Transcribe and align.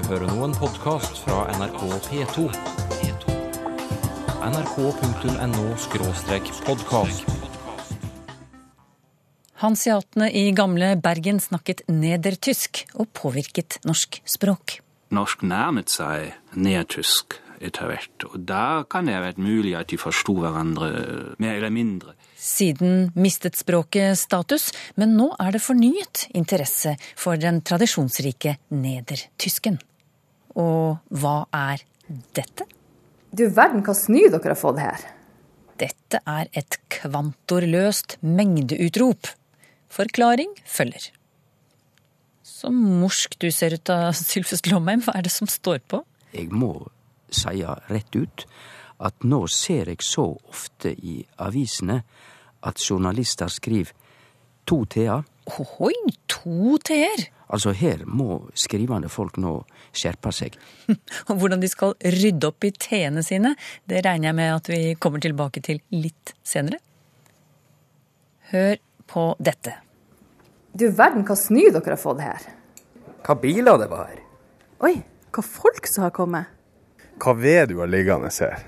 hører 0.00 0.24
nå 0.30 0.44
en 0.46 0.54
podkast 0.56 1.18
fra 1.20 1.42
NRK 1.52 1.82
P2. 2.06 2.46
nrk.no-podkast. 4.42 7.26
Hanseatene 9.62 10.26
i 10.32 10.52
gamle 10.56 10.96
Bergen 11.02 11.40
snakket 11.44 11.82
nedertysk 11.92 12.86
og 12.96 13.06
påvirket 13.14 13.78
norsk 13.84 14.22
språk. 14.24 14.80
Norsk 15.12 15.42
nærmet 15.44 15.92
seg 15.92 16.32
nedertysk 16.56 17.36
etter 17.62 17.88
hvert, 17.90 18.26
og 18.28 18.42
da 18.48 18.82
kan 18.90 19.06
det 19.08 19.14
ha 19.16 19.22
vært 19.24 19.40
mulig 19.42 19.74
at 19.78 19.90
de 19.92 19.98
forsto 20.00 20.34
hverandre 20.42 20.90
mer 21.42 21.56
eller 21.56 21.72
mindre. 21.74 22.16
Siden 22.42 23.12
mistet 23.14 23.58
språket 23.60 24.18
status, 24.18 24.70
men 24.98 25.14
nå 25.18 25.30
er 25.42 25.54
det 25.54 25.62
fornyet 25.62 26.26
interesse 26.34 26.96
for 27.14 27.38
den 27.38 27.62
tradisjonsrike 27.62 28.56
nedertysken. 28.74 29.78
Og 30.58 30.98
hva 31.22 31.36
er 31.54 31.84
dette? 32.36 32.66
Du 33.32 33.46
verden 33.48 33.84
hva 33.86 33.94
sny 33.96 34.26
dere 34.28 34.52
har 34.52 34.60
fått 34.60 34.82
her. 34.82 35.06
Dette 35.80 36.20
er 36.28 36.50
et 36.58 36.76
kvantorløst 36.92 38.18
mengdeutrop. 38.20 39.30
Forklaring 39.92 40.52
følger. 40.68 41.08
Så 42.42 42.70
morsk 42.74 43.38
du 43.42 43.48
ser 43.54 43.74
ut 43.78 43.90
av 43.90 44.12
Sylfest 44.18 44.68
Lomheim. 44.70 45.02
Hva 45.02 45.16
er 45.18 45.26
det 45.26 45.32
som 45.34 45.48
står 45.50 45.80
på? 45.90 46.02
Jeg 46.36 46.50
må 46.52 46.74
seie 47.36 47.76
rett 47.90 48.16
ut 48.16 48.46
at 49.02 49.26
nå 49.26 49.44
ser 49.50 49.90
jeg 49.90 50.04
så 50.06 50.28
ofte 50.50 50.92
i 50.94 51.18
avisene 51.42 52.02
at 52.62 52.82
journalister 52.82 53.50
skriver 53.50 53.90
to 54.68 54.84
t-er. 54.86 55.24
Ohoi, 55.50 55.94
to 56.30 56.78
t-er! 56.86 57.26
Altså, 57.52 57.74
her 57.76 58.06
må 58.08 58.38
skrivende 58.56 59.10
folk 59.12 59.36
nå 59.42 59.58
skjerpe 59.92 60.30
seg. 60.32 60.54
Og 61.28 61.34
hvordan 61.36 61.60
de 61.60 61.68
skal 61.68 61.96
rydde 62.00 62.48
opp 62.48 62.64
i 62.64 62.72
t-ene 62.72 63.24
sine, 63.26 63.54
det 63.90 64.04
regner 64.06 64.30
jeg 64.30 64.38
med 64.38 64.54
at 64.54 64.70
vi 64.72 64.80
kommer 65.02 65.20
tilbake 65.20 65.60
til 65.64 65.82
litt 65.92 66.32
senere. 66.46 66.78
Hør 68.52 68.78
på 69.10 69.26
dette. 69.42 69.76
Du 70.72 70.86
verden 70.88 71.26
hva 71.28 71.36
snø 71.36 71.68
dere 71.68 71.96
har 71.96 72.00
fått 72.00 72.22
her. 72.24 72.48
Hva 73.26 73.36
biler 73.42 73.82
det 73.82 73.90
var 73.90 74.08
her. 74.08 74.22
Oi, 74.86 74.96
hva 75.34 75.44
folk 75.44 75.86
som 75.90 76.06
har 76.06 76.14
kommet. 76.16 76.48
Hva 77.22 77.36
ved 77.38 77.70
du 77.70 77.78
har 77.78 77.90
liggende 77.90 78.32
her? 78.34 78.64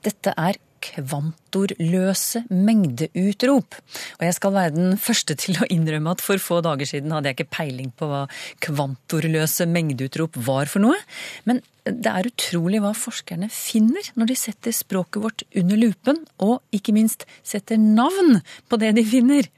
Dette 0.00 0.32
er 0.40 0.56
kvantorløse 0.80 2.46
mengdeutrop. 2.48 3.76
Og 4.18 4.22
jeg 4.24 4.36
skal 4.36 4.54
være 4.54 4.72
den 4.76 4.94
første 5.00 5.36
til 5.36 5.58
å 5.60 5.68
innrømme 5.68 6.14
at 6.16 6.24
for 6.24 6.40
få 6.40 6.62
dager 6.64 6.88
siden 6.88 7.12
hadde 7.12 7.28
jeg 7.28 7.38
ikke 7.38 7.56
peiling 7.58 7.90
på 7.92 8.08
hva 8.08 8.22
kvantorløse 8.64 9.68
mengdeutrop 9.68 10.40
var 10.46 10.72
for 10.72 10.86
noe. 10.86 10.96
Men 11.44 11.60
det 11.84 12.08
er 12.08 12.28
utrolig 12.28 12.80
hva 12.84 12.94
forskerne 12.96 13.50
finner 13.52 14.10
når 14.16 14.32
de 14.32 14.40
setter 14.40 14.74
språket 14.76 15.22
vårt 15.22 15.44
under 15.56 15.80
lupen, 15.80 16.24
og 16.40 16.60
ikke 16.76 16.94
minst 16.96 17.26
setter 17.44 17.80
navn 17.80 18.40
på 18.68 18.80
det 18.80 18.94
de 18.96 19.04
finner. 19.04 19.48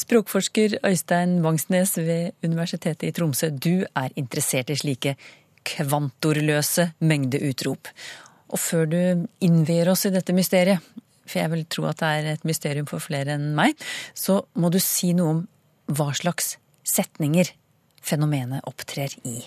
Språkforsker 0.00 0.80
Øystein 0.84 1.38
Vangsnes 1.44 1.96
ved 2.00 2.32
Universitetet 2.44 3.08
i 3.08 3.14
Tromsø, 3.16 3.52
du 3.52 3.84
er 3.84 4.12
interessert 4.20 4.72
i 4.72 4.80
slike 4.80 5.16
kvantorløse 5.66 6.90
mengdeutrop. 7.04 7.90
Og 8.50 8.58
før 8.58 8.90
du 8.90 9.00
innvier 9.44 9.90
oss 9.92 10.06
i 10.08 10.14
dette 10.14 10.34
mysteriet, 10.34 10.82
for 11.30 11.38
jeg 11.38 11.52
vil 11.52 11.64
tro 11.70 11.86
at 11.90 12.00
det 12.02 12.10
er 12.10 12.28
et 12.32 12.46
mysterium 12.48 12.88
for 12.90 13.02
flere 13.02 13.36
enn 13.36 13.52
meg, 13.58 13.78
så 14.14 14.40
må 14.58 14.72
du 14.72 14.80
si 14.82 15.12
noe 15.14 15.36
om 15.36 15.42
hva 15.90 16.10
slags 16.16 16.56
setninger 16.86 17.52
fenomenet 18.02 18.66
opptrer 18.66 19.14
i. 19.28 19.38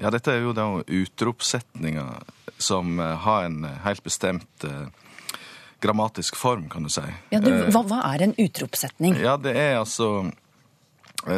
Ja, 0.00 0.10
dette 0.12 0.34
er 0.34 0.42
jo 0.44 0.52
da 0.56 0.66
utropssetninger 0.82 2.22
som 2.62 2.98
eh, 3.00 3.16
har 3.24 3.46
en 3.46 3.64
helt 3.84 4.02
bestemt 4.04 4.64
eh, 4.66 4.88
grammatisk 5.82 6.36
form, 6.36 6.68
kan 6.72 6.86
du 6.86 6.90
si. 6.92 7.04
Ja, 7.32 7.40
du, 7.42 7.50
hva, 7.74 7.82
hva, 7.86 8.00
er 8.12 8.28
en 8.28 8.36
utropssetning? 8.40 9.18
Ja, 9.20 9.36
det 9.40 9.54
er 9.58 9.80
altså 9.80 10.08
eh, 10.26 10.32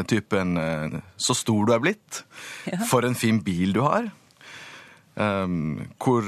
typen 0.06 0.56
eh, 0.56 1.00
'så 1.16 1.34
stor 1.34 1.66
du 1.66 1.72
er 1.74 1.80
blitt', 1.80 2.24
ja. 2.66 2.78
'for 2.88 3.04
en 3.04 3.14
fin 3.14 3.40
bil 3.42 3.72
du 3.72 3.80
har', 3.80 4.10
um, 5.14 5.86
hvor 5.98 6.22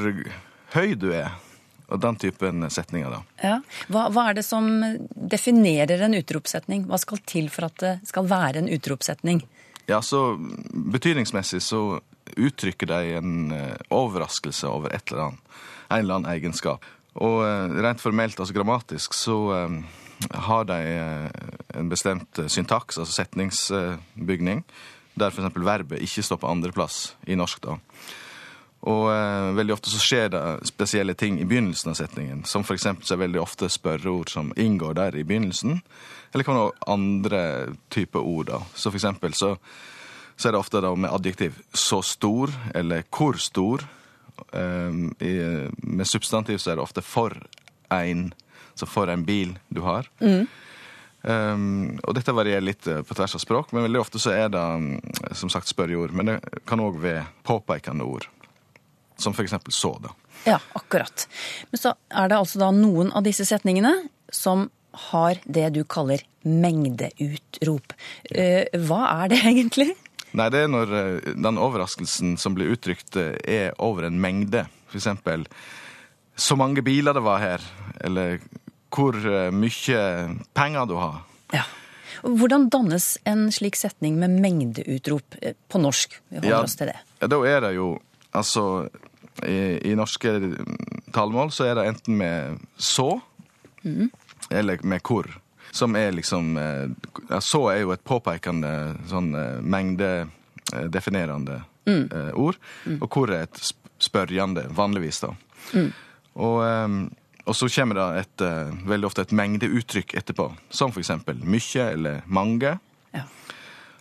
høy 0.74 0.94
du 0.94 1.12
er. 1.12 1.32
Og 1.88 2.00
den 2.00 2.16
typen 2.16 2.66
setninger, 2.70 3.10
da. 3.10 3.22
Ja. 3.42 3.60
Hva, 3.86 4.08
hva, 4.10 4.30
er 4.30 4.34
det 4.34 4.44
som 4.44 4.66
definerer 5.14 6.02
en 6.02 6.14
utropssetning? 6.18 6.88
Hva 6.90 6.98
skal 6.98 7.18
til 7.22 7.46
for 7.48 7.68
at 7.68 7.78
det 7.78 7.92
skal 8.08 8.26
være 8.26 8.58
en 8.58 8.68
utropssetning? 8.68 9.44
Ja, 9.86 10.00
så 10.02 10.34
Betydningsmessig 10.74 11.62
så 11.62 12.00
uttrykker 12.34 12.90
de 12.90 13.14
en 13.20 13.52
uh, 13.54 13.76
overraskelse 13.94 14.66
over 14.66 14.90
et 14.90 15.12
eller 15.12 15.28
annet. 15.28 15.40
En 15.86 16.00
eller 16.00 16.14
annen 16.18 16.32
egenskap. 16.32 16.82
Og 17.14 17.46
rent 17.70 18.02
formelt, 18.02 18.40
altså 18.40 18.52
grammatisk, 18.52 19.14
så 19.14 19.38
uh, 19.54 19.78
har 20.34 20.66
de 20.66 20.80
en 21.76 21.88
bestemt 21.88 22.40
syntaks, 22.48 22.98
altså 22.98 23.22
setningsbygning, 23.22 24.64
der 25.16 25.32
f.eks. 25.32 25.56
verbet 25.56 26.02
ikke 26.04 26.24
står 26.24 26.40
på 26.42 26.50
andreplass 26.50 27.16
i 27.26 27.36
norsk. 27.38 27.62
da. 27.62 27.78
Og 28.86 29.08
eh, 29.10 29.48
veldig 29.56 29.74
ofte 29.74 29.90
så 29.90 30.00
skjer 30.02 30.30
det 30.34 30.42
spesielle 30.68 31.16
ting 31.18 31.40
i 31.40 31.46
begynnelsen 31.48 31.90
av 31.90 31.98
setningen. 31.98 32.44
Som 32.46 32.62
f.eks. 32.62 32.86
så 33.02 33.16
er 33.16 33.22
veldig 33.24 33.40
ofte 33.42 33.70
spørreord 33.72 34.30
som 34.30 34.52
inngår 34.56 34.94
der 34.98 35.16
i 35.16 35.24
begynnelsen. 35.26 35.80
Eller 36.32 36.46
kan 36.46 36.58
være 36.60 36.90
andre 36.92 37.42
typer 37.90 38.22
ord. 38.22 38.50
da. 38.52 38.60
Så 38.74 38.92
for 38.92 39.00
eksempel 39.00 39.34
så, 39.34 39.56
så 40.36 40.48
er 40.48 40.54
det 40.54 40.62
ofte 40.62 40.84
da 40.84 40.94
med 40.94 41.10
adjektiv 41.10 41.58
'så 41.72 42.02
stor' 42.02 42.54
eller 42.74 43.02
'hvor 43.10 43.40
stor'. 43.40 43.86
Eh, 44.52 44.92
i, 45.24 45.34
med 45.82 46.06
substantiv 46.06 46.58
så 46.58 46.70
er 46.70 46.74
det 46.76 46.86
ofte 46.86 47.02
'for 47.02 47.32
ein', 47.90 48.32
så 48.74 48.86
for 48.86 49.10
en 49.10 49.24
bil 49.24 49.58
du 49.74 49.80
har. 49.80 50.06
Mm. 50.20 50.46
Um, 51.26 51.96
og 52.06 52.14
dette 52.14 52.34
varierer 52.34 52.62
litt 52.62 52.86
på 52.86 53.16
tvers 53.18 53.34
av 53.34 53.42
språk, 53.42 53.72
men 53.74 53.86
veldig 53.88 53.98
ofte 53.98 54.20
så 54.22 54.30
er 54.36 54.52
det 54.54 54.62
som 55.34 55.50
sagt 55.50 55.70
spørreord. 55.70 56.14
Men 56.14 56.30
det 56.30 56.38
kan 56.68 56.82
òg 56.82 57.00
være 57.02 57.26
påpekende 57.46 58.06
ord. 58.06 58.28
Som 59.18 59.34
f.eks. 59.34 59.56
så, 59.74 59.94
da. 60.02 60.12
Ja, 60.46 60.60
akkurat. 60.76 61.26
Men 61.72 61.80
så 61.80 61.94
er 62.12 62.30
det 62.30 62.38
altså 62.38 62.60
da 62.62 62.70
noen 62.74 63.10
av 63.16 63.24
disse 63.26 63.46
setningene 63.48 63.94
som 64.32 64.68
har 65.10 65.40
det 65.44 65.70
du 65.74 65.82
kaller 65.88 66.22
mengdeutrop. 66.46 67.96
Uh, 68.30 68.64
hva 68.86 69.02
er 69.24 69.32
det 69.34 69.42
egentlig? 69.52 69.94
Nei, 70.36 70.50
det 70.52 70.64
er 70.64 70.68
når 70.68 70.92
eh, 70.92 71.32
den 71.38 71.58
overraskelsen 71.62 72.34
som 72.40 72.56
blir 72.56 72.74
uttrykt, 72.74 73.16
eh, 73.16 73.36
er 73.40 73.76
over 73.82 74.04
en 74.08 74.18
mengde. 74.20 74.66
Eksempel 74.96 75.46
så 76.36 76.58
mange 76.60 76.82
biler 76.84 77.16
det 77.16 77.22
var 77.24 77.40
her, 77.40 77.62
eller 78.04 78.42
hvor 78.96 79.18
mye 79.52 80.00
penger 80.56 80.88
du 80.88 80.94
har. 80.96 81.18
Ja. 81.52 81.66
Hvordan 82.24 82.70
dannes 82.72 83.18
en 83.28 83.50
slik 83.52 83.76
setning 83.76 84.16
med 84.18 84.38
mengdeutrop 84.40 85.36
på 85.68 85.80
norsk? 85.82 86.16
Vi 86.30 86.40
holder 86.40 86.54
ja, 86.54 86.62
oss 86.64 86.78
til 86.80 86.90
det. 86.90 86.96
Da 87.20 87.38
er 87.44 87.60
det 87.68 87.74
jo 87.76 87.90
Altså, 88.36 88.88
i, 89.46 89.90
i, 89.90 89.94
norske 89.96 90.32
tallmål 91.14 91.50
så 91.54 91.64
er 91.70 91.78
det 91.78 91.88
enten 91.90 92.18
med 92.20 92.58
så 92.76 93.20
mm. 93.82 94.10
eller 94.50 94.84
med 94.84 95.00
hvor. 95.04 95.40
Som 95.70 95.96
er 95.96 96.12
liksom 96.12 96.56
eh, 96.56 96.88
ja, 97.30 97.40
Så 97.40 97.68
er 97.72 97.80
jo 97.82 97.92
et 97.92 98.04
påpekende 98.04 98.94
sånn 99.10 99.34
eh, 99.36 99.60
mengdedefinerende 99.60 101.62
mm. 101.88 102.06
eh, 102.06 102.32
ord. 102.32 102.56
Mm. 102.86 102.98
Og 103.00 103.08
hvor 103.12 103.32
er 103.32 103.42
et 103.44 103.72
spørjende, 103.98 104.66
vanligvis, 104.76 105.20
da. 105.24 105.34
Mm. 105.72 105.92
Og, 106.36 106.60
um, 106.60 107.10
og, 107.46 107.56
så 107.56 107.68
kommer 107.72 107.98
det 107.98 108.06
et, 108.24 108.44
uh, 108.44 108.74
veldig 108.90 109.08
ofte 109.08 109.24
et 109.26 109.34
mengdeuttrykk 109.36 110.16
etterpå. 110.18 110.50
Som 110.70 110.94
eksempel 110.96 111.40
mye 111.42 111.88
eller 111.92 112.22
mange. 112.26 112.76
Ja. 113.14 113.24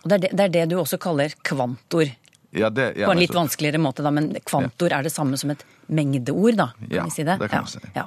Og 0.02 0.10
det 0.10 0.18
er 0.18 0.24
det, 0.26 0.32
det 0.36 0.46
er 0.46 0.54
det 0.54 0.68
du 0.72 0.78
også 0.82 0.98
kaller 1.02 1.34
kvantor. 1.46 2.10
Ja, 2.56 2.70
det, 2.70 2.92
ja, 2.96 3.06
på 3.06 3.12
en 3.12 3.20
litt 3.20 3.34
vanskeligere 3.34 3.80
måte, 3.82 4.04
da, 4.06 4.12
men 4.14 4.30
kvantor 4.46 4.94
er 4.94 5.04
det 5.04 5.12
samme 5.12 5.36
som 5.36 5.50
et 5.52 5.64
mengdeord, 5.92 6.56
da? 6.56 6.68
Kan 6.78 6.94
ja, 6.94 7.04
vi 7.04 7.14
si 7.14 7.24
det? 7.26 7.36
det 7.40 7.48
kan 7.52 7.66
man 7.66 7.72
si. 7.72 7.80
Ja. 7.94 8.06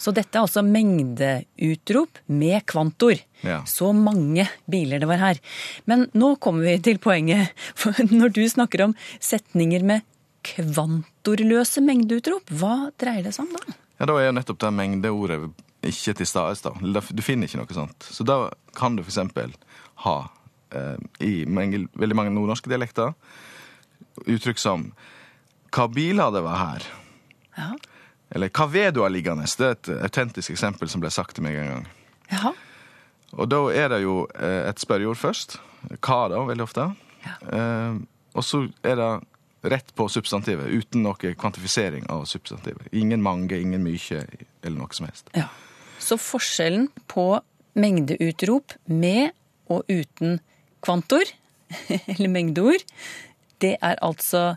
Så 0.00 0.14
dette 0.16 0.38
er 0.38 0.46
altså 0.46 0.62
mengdeutrop 0.66 2.22
med 2.30 2.64
kvantor. 2.70 3.20
Så 3.68 3.90
mange 3.96 4.46
biler 4.70 5.02
det 5.02 5.08
var 5.10 5.20
her. 5.20 5.42
Men 5.90 6.06
nå 6.16 6.34
kommer 6.42 6.66
vi 6.70 6.78
til 6.90 7.02
poenget. 7.02 7.52
For 7.80 7.96
når 8.08 8.34
du 8.36 8.42
snakker 8.48 8.86
om 8.88 8.96
setninger 9.20 9.84
med 9.86 10.06
kvantorløse 10.46 11.84
mengdeutrop, 11.84 12.48
hva 12.56 12.90
dreier 13.00 13.26
det 13.28 13.36
seg 13.36 13.48
om 13.48 13.58
da? 13.58 13.78
Ja, 14.00 14.06
Da 14.08 14.16
er 14.16 14.30
jo 14.30 14.36
nettopp 14.38 14.60
det 14.62 14.72
mengdeordet 14.72 15.40
ikke 15.84 16.14
til 16.16 16.28
stede. 16.28 16.72
Du 17.12 17.22
finner 17.24 17.48
ikke 17.48 17.60
noe 17.60 17.76
sånt. 17.76 18.06
Så 18.08 18.24
da 18.24 18.48
kan 18.76 18.96
du 18.96 19.02
f.eks. 19.04 19.18
ha 20.06 20.16
eh, 20.72 20.96
i 21.20 21.44
mange, 21.44 21.86
veldig 21.92 22.16
mange 22.16 22.32
nordnorske 22.32 22.72
dialekter 22.72 23.12
uttrykk 24.26 24.58
som 24.58 24.92
'Hva 25.70 25.86
biler 25.92 26.32
det 26.32 26.42
var 26.42 26.56
her?' 26.56 26.86
Ja. 27.56 27.76
Eller 28.30 28.48
'Hva 28.48 28.66
ved 28.66 28.94
du 28.94 29.02
har 29.02 29.10
liggende?' 29.10 29.44
Det 29.44 29.66
er 29.66 29.70
et 29.70 30.02
autentisk 30.02 30.50
eksempel 30.50 30.88
som 30.88 31.00
ble 31.00 31.10
sagt 31.10 31.34
til 31.34 31.44
meg 31.44 31.54
en 31.54 31.68
gang. 31.68 31.86
Ja. 32.32 32.52
Og 33.32 33.48
da 33.48 33.68
er 33.68 33.88
det 33.88 34.02
jo 34.02 34.26
eh, 34.34 34.68
et 34.68 34.80
spørreord 34.80 35.16
først. 35.16 35.60
Hva 36.00 36.28
da, 36.28 36.40
veldig 36.44 36.62
ofte. 36.62 36.94
Ja. 37.24 37.36
Eh, 37.52 37.94
og 38.34 38.44
så 38.44 38.72
er 38.82 38.96
det 38.96 39.24
rett 39.62 39.94
på 39.94 40.08
substantivet, 40.08 40.66
uten 40.66 41.04
noe 41.04 41.34
kvantifisering 41.36 42.06
av 42.12 42.24
substantivet. 42.24 42.88
Ingen 42.92 43.22
mange, 43.22 43.58
ingen 43.58 43.84
mye, 43.84 44.24
eller 44.62 44.78
noe 44.78 44.96
som 44.96 45.08
helst. 45.08 45.28
Ja. 45.36 45.48
Så 46.00 46.16
forskjellen 46.20 46.88
på 47.10 47.26
mengdeutrop 47.76 48.74
med 48.88 49.36
og 49.70 49.84
uten 49.90 50.40
kvantor, 50.84 51.28
eller 52.16 52.32
mengdeord, 52.32 52.84
det 53.60 53.76
er 53.84 54.00
altså 54.02 54.56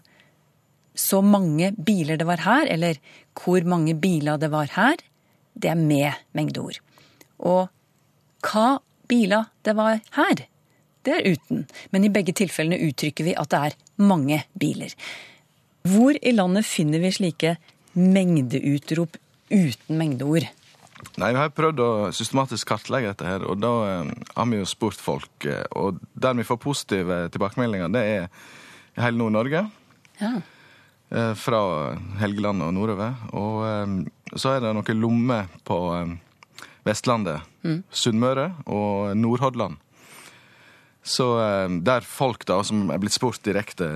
så 0.96 1.20
mange 1.26 1.72
biler 1.74 2.18
det 2.22 2.28
var 2.30 2.46
her, 2.46 2.70
eller 2.70 3.00
hvor 3.38 3.66
mange 3.68 3.96
biler 3.98 4.40
det 4.40 4.50
var 4.54 4.72
her, 4.76 5.02
det 5.54 5.70
er 5.74 5.80
med 5.80 6.24
mengdeord. 6.38 6.80
Og 7.44 7.68
hva 8.46 8.80
biler 9.10 9.50
det 9.66 9.76
var 9.78 10.00
her, 10.16 10.46
det 11.04 11.14
er 11.18 11.36
uten. 11.36 11.66
Men 11.92 12.08
i 12.08 12.12
begge 12.14 12.36
tilfellene 12.38 12.82
uttrykker 12.90 13.28
vi 13.28 13.36
at 13.40 13.52
det 13.54 13.62
er 13.70 13.78
mange 14.04 14.42
biler. 14.60 14.94
Hvor 15.84 16.16
i 16.16 16.32
landet 16.32 16.68
finner 16.68 17.04
vi 17.04 17.12
slike 17.12 17.58
mengdeutrop 17.94 19.18
uten 19.52 20.00
mengdeord? 20.00 20.48
Nei, 21.20 21.34
Vi 21.34 21.40
har 21.42 21.52
prøvd 21.52 21.82
å 21.84 21.92
systematisk 22.16 22.70
kartlegge 22.72 23.12
dette, 23.12 23.28
her, 23.28 23.44
og 23.44 23.60
da 23.62 23.72
eh, 23.90 24.12
har 24.38 24.50
vi 24.50 24.62
jo 24.62 24.70
spurt 24.70 25.02
folk. 25.02 25.32
Eh, 25.46 25.66
og 25.76 26.00
der 26.16 26.38
vi 26.40 26.48
får 26.48 26.62
positive 26.64 27.20
tilbakemeldinger, 27.34 27.92
det 27.94 28.04
er 28.08 28.28
hele 29.04 29.20
Nord-Norge. 29.20 29.66
Ja. 30.22 30.34
Eh, 31.12 31.34
fra 31.38 31.62
Helgeland 32.22 32.64
og 32.66 32.74
nordover. 32.78 33.20
Og 33.36 34.40
så 34.40 34.56
er 34.56 34.64
det 34.64 34.74
noen 34.78 35.02
lommer 35.02 35.52
på 35.68 35.80
Vestlandet, 36.88 37.44
Vestlandet, 37.64 37.84
Sunnmøre 37.94 38.50
og 38.66 39.14
Nordhordland. 39.20 39.83
Så 41.04 41.28
eh, 41.44 41.70
der 41.84 42.06
folk 42.08 42.46
da, 42.48 42.62
som 42.64 42.88
er 42.94 43.02
blitt 43.02 43.16
spurt 43.16 43.44
direkte, 43.44 43.90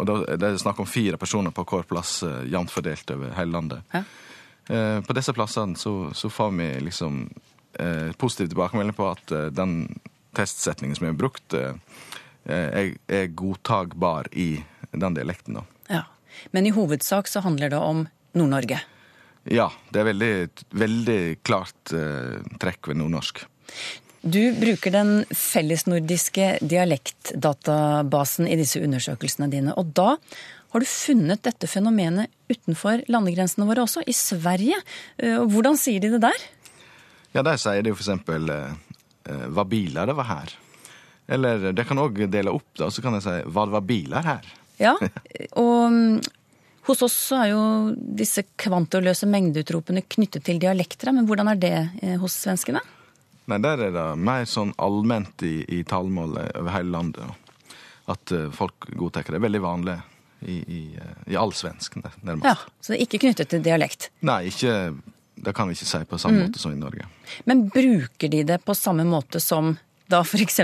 og 0.00 0.08
da 0.08 0.48
er 0.48 0.58
snakk 0.60 0.80
om 0.80 0.88
fire 0.88 1.20
personer 1.20 1.52
på 1.52 1.66
hver 1.68 1.88
plass, 1.88 2.22
eh, 2.24 2.46
jevnt 2.52 2.72
fordelt 2.72 3.12
over 3.12 3.34
hele 3.36 3.56
landet. 3.56 3.96
Ja. 3.96 4.04
Eh, 4.70 5.00
På 5.04 5.16
disse 5.16 5.34
plassene 5.36 5.76
så, 5.76 6.10
så 6.14 6.30
får 6.32 6.54
vi 6.56 6.70
liksom 6.86 7.26
eh, 7.78 8.12
positiv 8.16 8.52
tilbakemelding 8.52 8.96
på 8.96 9.10
at 9.10 9.34
den 9.52 9.82
testsetningen 10.36 10.96
som 10.96 11.04
vi 11.06 11.12
har 11.12 11.18
brukt, 11.18 11.54
eh, 11.54 11.74
er, 12.44 12.94
er 13.08 13.26
godtagbar 13.36 14.30
i 14.32 14.62
den 14.92 15.14
dialekten. 15.14 15.60
da. 15.60 15.66
ja. 15.88 16.06
Men 16.54 16.66
i 16.66 16.70
hovedsak 16.70 17.28
så 17.28 17.42
handler 17.44 17.72
det 17.72 17.78
om 17.82 18.06
Nord-Norge. 18.38 18.78
Ja, 19.50 19.70
det 19.90 20.00
er 20.00 20.06
veldig, 20.10 20.34
veldig 20.76 21.20
klart 21.42 21.92
eh, 21.96 22.38
trekk 22.62 22.90
ved 22.90 23.00
nordnorsk. 23.00 23.42
Du 24.20 24.52
bruker 24.52 24.92
den 24.92 25.12
fellesnordiske 25.32 26.58
dialektdatabasen 26.60 28.48
i 28.50 28.56
disse 28.60 28.82
undersøkelsene 28.84 29.48
dine. 29.48 29.72
Og 29.80 29.94
da 29.96 30.18
har 30.70 30.82
du 30.82 30.86
funnet 30.86 31.40
dette 31.46 31.68
fenomenet 31.70 32.28
utenfor 32.50 33.06
landegrensene 33.10 33.64
våre 33.66 33.86
også, 33.86 34.04
i 34.04 34.14
Sverige. 34.14 34.76
Eh, 35.18 35.40
Hvordan 35.40 35.78
sier 35.80 36.02
de 36.04 36.12
det 36.12 36.20
der? 36.26 36.44
Ja, 37.32 37.42
der 37.46 37.56
sier 37.62 37.80
de 37.86 37.94
eksempel 37.94 38.52
eh, 38.52 38.76
eh, 39.24 39.46
hva 39.48 39.64
biler 39.64 40.10
det 40.10 40.18
var 40.18 40.28
her. 40.28 40.52
Eller 41.30 41.70
det 41.72 41.86
kan 41.88 42.02
òg 42.02 42.20
dele 42.28 42.52
opp, 42.52 42.68
da, 42.76 42.90
så 42.92 43.02
kan 43.02 43.16
jeg 43.16 43.24
si 43.24 43.38
hva 43.48 43.66
det 43.66 43.78
var 43.78 43.86
biler 43.88 44.32
her. 44.32 44.50
Ja, 44.80 44.94
og 45.60 45.92
mm, 45.92 46.22
hos 46.86 47.02
oss 47.04 47.16
er 47.36 47.50
jo 47.50 47.64
disse 48.16 48.46
kvantoløse 48.56 49.26
mengdeutropene 49.28 50.00
knyttet 50.08 50.46
til 50.46 50.56
dialekter, 50.62 51.10
men 51.12 51.26
hvordan 51.28 51.50
er 51.52 51.58
det 51.60 51.74
hos 52.22 52.38
svenskene? 52.46 52.80
Nei, 53.48 53.58
der 53.64 53.86
er 53.86 53.94
det 53.94 54.06
mer 54.20 54.44
sånn 54.48 54.74
allment 54.78 55.42
i, 55.46 55.62
i 55.68 55.82
talemålet 55.88 56.52
over 56.60 56.74
hele 56.74 56.92
landet. 56.92 57.48
At 58.10 58.32
eh, 58.34 58.48
folk 58.54 58.90
godtar 58.98 59.24
det. 59.26 59.36
Det 59.36 59.40
er 59.40 59.46
veldig 59.48 59.62
vanlig 59.64 59.96
i, 60.40 60.56
i, 60.60 60.82
eh, 60.96 61.32
i 61.32 61.36
all 61.36 61.52
svensk, 61.52 61.96
nærmest. 61.96 62.44
Ja, 62.44 62.56
Så 62.80 62.92
det 62.92 63.00
er 63.00 63.06
ikke 63.08 63.22
knyttet 63.26 63.52
til 63.52 63.62
dialekt. 63.64 64.10
Nei, 64.26 64.42
ikke, 64.50 64.94
det 65.40 65.54
kan 65.56 65.68
vi 65.68 65.76
ikke 65.78 65.90
si 65.90 66.02
på 66.08 66.18
samme 66.20 66.46
måte 66.46 66.62
som 66.62 66.74
i 66.74 66.80
Norge. 66.80 67.08
Men 67.50 67.68
bruker 67.72 68.32
de 68.32 68.42
det 68.48 68.60
på 68.64 68.76
samme 68.78 69.06
måte 69.08 69.42
som 69.42 69.74
da 70.10 70.22
f.eks. 70.24 70.60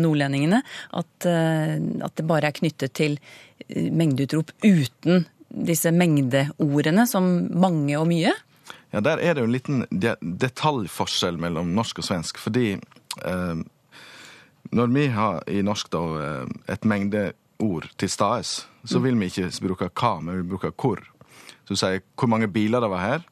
nordlendingene? 0.00 0.62
At, 0.96 1.28
eh, 1.28 1.76
at 2.06 2.16
det 2.16 2.26
bare 2.28 2.48
er 2.48 2.56
knyttet 2.56 2.94
til 2.98 3.18
eh, 3.68 3.90
mengdeutrop 3.92 4.54
uten 4.64 5.26
disse 5.52 5.92
mengdeordene 5.92 7.04
som 7.08 7.28
mange 7.52 7.98
og 8.00 8.08
mye? 8.08 8.32
Ja, 8.92 9.00
Der 9.00 9.18
er 9.18 9.34
det 9.34 9.40
jo 9.40 9.48
en 9.48 9.54
liten 9.54 9.86
de 9.90 10.16
detaljforskjell 10.20 11.38
mellom 11.40 11.72
norsk 11.74 12.02
og 12.02 12.04
svensk. 12.04 12.38
Fordi 12.38 12.74
eh, 12.76 13.62
når 14.70 14.92
vi 14.92 15.06
har 15.14 15.42
i 15.48 15.62
norsk 15.64 15.90
da 15.92 16.02
et 16.68 16.84
mengde 16.84 17.32
ord 17.62 17.88
til 17.98 18.10
stades, 18.10 18.66
så 18.84 19.00
vil 19.02 19.18
vi 19.18 19.30
ikke 19.30 19.50
bruke 19.62 19.88
hva, 19.88 20.16
men 20.20 20.42
vi 20.42 20.48
bruker 20.50 20.74
hvor. 20.76 21.00
Så 21.64 21.74
vi 21.74 21.80
sier 21.80 22.02
hvor 22.18 22.30
mange 22.30 22.50
biler 22.50 22.82
det 22.82 22.90
var 22.90 23.02
her, 23.02 23.24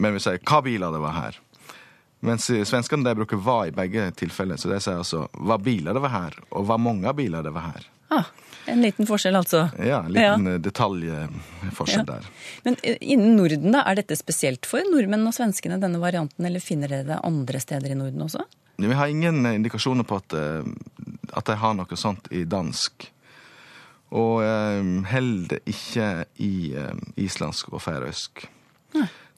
men 0.00 0.16
vi 0.16 0.22
sier 0.22 0.40
hva 0.42 0.60
biler 0.64 0.92
det 0.92 1.02
var 1.02 1.16
her. 1.16 1.38
Mens 2.20 2.50
svenskene 2.68 3.06
de 3.06 3.16
bruker 3.16 3.40
hva 3.40 3.62
i 3.68 3.72
begge 3.72 4.10
tilfeller. 4.18 4.60
Så 4.60 4.68
de 4.68 4.80
sier 4.82 5.00
altså 5.00 5.24
hva 5.40 5.56
biler 5.62 5.96
det 5.96 6.02
var 6.04 6.12
her, 6.12 6.36
og 6.50 6.66
hva 6.68 6.76
mange 6.80 7.14
biler 7.16 7.46
det 7.46 7.54
var 7.54 7.70
her. 7.72 7.86
Ah, 8.10 8.26
en 8.66 8.82
liten 8.82 9.06
forskjell, 9.06 9.36
altså. 9.38 9.68
Ja, 9.78 10.02
en 10.04 10.12
liten 10.12 10.46
ja. 10.46 10.58
detaljforskjell 10.58 12.06
der. 12.08 12.26
Men 12.66 12.76
eh, 12.82 12.98
innen 13.00 13.36
Norden, 13.38 13.70
da, 13.74 13.84
er 13.86 14.00
dette 14.00 14.18
spesielt 14.18 14.66
for 14.68 14.82
nordmenn 14.90 15.28
og 15.28 15.36
svenskene, 15.36 15.78
denne 15.82 16.00
varianten, 16.02 16.46
eller 16.46 16.62
finner 16.64 16.90
dere 16.90 17.06
det 17.12 17.20
andre 17.26 17.62
steder 17.62 17.94
i 17.94 17.98
Norden 17.98 18.26
også? 18.26 18.42
Vi 18.80 18.94
har 18.94 19.06
ingen 19.06 19.46
indikasjoner 19.46 20.06
på 20.08 20.16
at, 20.16 20.32
eh, 20.32 20.64
at 21.32 21.46
de 21.46 21.56
har 21.62 21.74
noe 21.76 21.98
sånt 21.98 22.30
i 22.34 22.44
dansk. 22.48 23.06
Og 24.10 24.40
eh, 24.42 24.80
heller 25.12 25.60
ikke 25.70 26.08
i 26.42 26.54
eh, 26.74 27.04
islandsk 27.20 27.70
og 27.74 27.84
færøysk. 27.84 28.48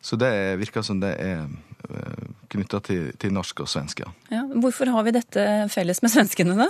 Så 0.02 0.16
det 0.18 0.32
virker 0.58 0.82
som 0.82 0.98
det 0.98 1.12
er 1.22 1.44
knytta 2.50 2.80
til, 2.82 3.10
til 3.20 3.34
norsk 3.34 3.60
og 3.62 3.68
svensk, 3.70 4.00
ja. 4.02 4.08
Ja, 4.32 4.40
hvorfor 4.64 4.88
har 4.90 5.04
vi 5.06 5.12
dette 5.14 5.44
felles 5.70 6.00
med 6.02 6.10
svenskene, 6.10 6.56
da? 6.58 6.66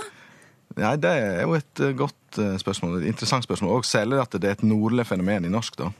Nei, 0.75 0.95
Det 0.97 1.09
er 1.09 1.41
jo 1.43 1.55
et 1.57 1.79
eh, 1.83 1.93
godt 1.97 2.39
eh, 2.41 2.55
spørsmål, 2.61 3.01
et 3.01 3.11
interessant 3.11 3.45
spørsmål. 3.45 3.77
Og 3.77 3.85
særlig 3.87 4.21
at 4.21 4.37
det 4.39 4.49
er 4.49 4.57
et 4.57 4.65
nordlig 4.65 5.05
fenomen 5.07 5.45
i 5.45 5.51
norsk. 5.53 5.77
da. 5.77 5.91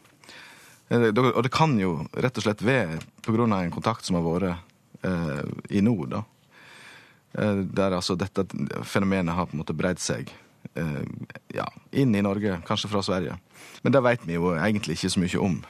Eh, 0.89 1.09
Og 1.13 1.43
det 1.43 1.51
kan 1.53 1.77
jo 1.79 2.07
rett 2.13 2.37
og 2.37 2.43
slett 2.45 2.61
være 2.61 2.99
pga. 3.21 3.43
en 3.61 3.71
kontakt 3.71 4.05
som 4.05 4.15
har 4.15 4.23
vært 4.23 4.57
eh, 5.03 5.43
i 5.69 5.81
nord. 5.81 6.09
da. 6.09 6.23
Der 7.33 7.91
altså 7.91 8.15
dette 8.15 8.45
fenomenet 8.85 9.33
har 9.33 9.47
på 9.47 9.55
en 9.55 9.63
måte 9.63 9.73
breid 9.73 9.97
seg 9.97 10.29
eh, 10.75 11.05
ja, 11.53 11.65
inn 11.91 12.13
i 12.15 12.21
Norge, 12.21 12.61
kanskje 12.65 12.89
fra 12.89 13.01
Sverige. 13.01 13.37
Men 13.81 13.91
det 13.91 14.03
vet 14.03 14.27
vi 14.27 14.35
jo 14.37 14.53
egentlig 14.53 14.97
ikke 14.99 15.09
så 15.09 15.19
mye 15.19 15.41
om. 15.41 15.63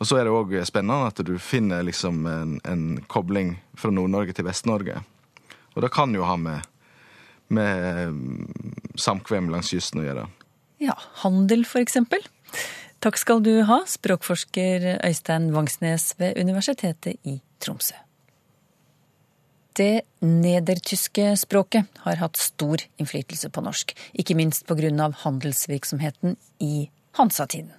Og 0.00 0.06
så 0.06 0.18
er 0.18 0.26
det 0.26 0.32
òg 0.34 0.56
spennende 0.66 1.06
at 1.06 1.22
du 1.22 1.36
finner 1.38 1.84
liksom 1.86 2.26
en, 2.26 2.60
en 2.66 2.98
kobling 3.06 3.60
fra 3.78 3.92
Nord-Norge 3.94 4.34
til 4.34 4.44
Vest-Norge. 4.48 4.96
Og 5.76 5.82
det 5.84 5.92
kan 5.94 6.10
jo 6.14 6.24
ha 6.26 6.34
med, 6.36 6.66
med 7.52 8.12
mm, 8.12 8.94
samkvem 9.00 9.50
langs 9.52 9.72
kysten 9.72 10.02
å 10.02 10.06
gjøre. 10.06 10.28
Ja, 10.82 10.96
handel 11.22 11.64
eksempel. 11.82 12.24
Takk 13.02 13.18
skal 13.18 13.42
du 13.42 13.64
ha, 13.66 13.80
språkforsker 13.88 15.00
Øystein 15.02 15.50
Vangsnes 15.54 16.12
ved 16.20 16.38
Universitetet 16.38 17.18
i 17.26 17.40
Tromsø. 17.62 17.96
Det 19.72 20.04
nedertyske 20.20 21.32
språket 21.40 22.02
har 22.04 22.18
hatt 22.20 22.36
stor 22.36 22.82
innflytelse 23.00 23.48
på 23.48 23.62
norsk, 23.64 23.94
ikke 24.12 24.36
minst 24.36 24.66
pga. 24.68 25.08
handelsvirksomheten 25.24 26.36
i 26.60 26.90
hansatiden. 27.16 27.72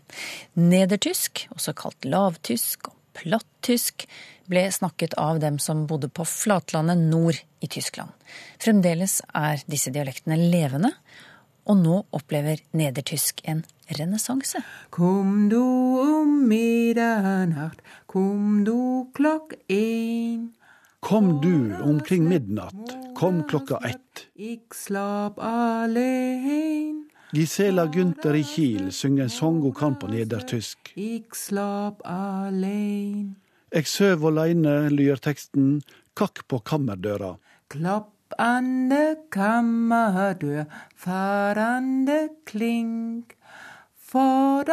Nedertysk, 0.57 1.47
også 1.53 1.73
kalt 1.77 2.05
lavtysk 2.05 2.89
og 2.89 2.97
plattysk, 3.17 4.07
ble 4.49 4.65
snakket 4.71 5.15
av 5.19 5.39
dem 5.39 5.59
som 5.59 5.85
bodde 5.87 6.09
på 6.11 6.25
flatlandet 6.27 6.99
nord 6.99 7.39
i 7.63 7.69
Tyskland. 7.71 8.11
Fremdeles 8.61 9.21
er 9.33 9.63
disse 9.71 9.93
dialektene 9.93 10.37
levende, 10.39 10.91
og 11.63 11.79
nå 11.79 12.01
opplever 12.11 12.59
nedertysk 12.75 13.39
en 13.47 13.63
renessanse. 13.95 14.59
Kom 14.91 15.47
du 15.51 15.61
om 15.61 16.33
midnatt, 16.49 17.79
kom 18.07 18.65
du 18.67 19.07
klokk 19.15 19.55
én. 19.71 20.51
Kom 21.03 21.41
du 21.43 21.75
omkring 21.83 22.27
midnatt, 22.29 22.93
kom 23.15 23.43
klokka 23.47 23.79
ett. 23.87 24.27
Ik 24.35 24.73
slapp 24.73 25.39
alein. 25.39 27.12
Gisela 27.33 27.87
Gunther 27.87 28.35
i 28.37 28.43
Kiel 28.45 28.91
synger 28.93 29.23
en 29.23 29.29
sang 29.33 29.55
hun 29.63 29.73
kan 29.73 29.95
på 29.97 30.05
nedertysk. 30.11 30.91
Ik 30.93 31.33
slapp 31.33 32.03
alein. 32.05 33.35
Eg 33.73 33.89
søv 33.89 34.27
åleine, 34.29 34.75
lyder 34.93 35.17
teksten, 35.17 35.79
kakk 36.13 36.43
på 36.45 36.59
kammerdøra. 36.61 37.31
Klappande 37.73 39.15
kammerdør, 39.33 40.67
farande 40.93 42.19
klink. 42.45 43.33
Far 43.97 44.69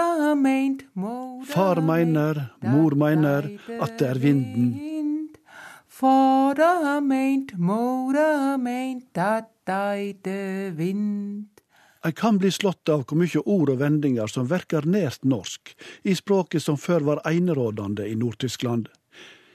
meiner, 1.81 2.43
mor 2.61 2.93
meiner, 2.93 3.49
at 3.81 3.97
det 3.97 4.11
er 4.11 4.21
vinden. 4.21 4.75
Fader 5.89 7.01
meint, 7.01 7.57
mora 7.59 8.57
meint, 8.57 9.17
at 9.17 9.49
det 9.65 10.29
er 10.29 10.71
vind. 10.77 11.60
En 12.05 12.13
kan 12.13 12.39
bli 12.39 12.51
slått 12.51 12.89
av 12.89 13.03
hvor 13.05 13.19
mye 13.21 13.43
ord 13.45 13.71
og 13.75 13.81
vendinger 13.83 14.31
som 14.33 14.47
verker 14.49 14.87
nært 14.89 15.27
norsk, 15.29 15.75
i 16.03 16.15
språket 16.17 16.65
som 16.65 16.79
før 16.81 17.05
var 17.11 17.21
einerådande 17.29 18.07
i 18.09 18.15
Nord-Tyskland. 18.17 18.89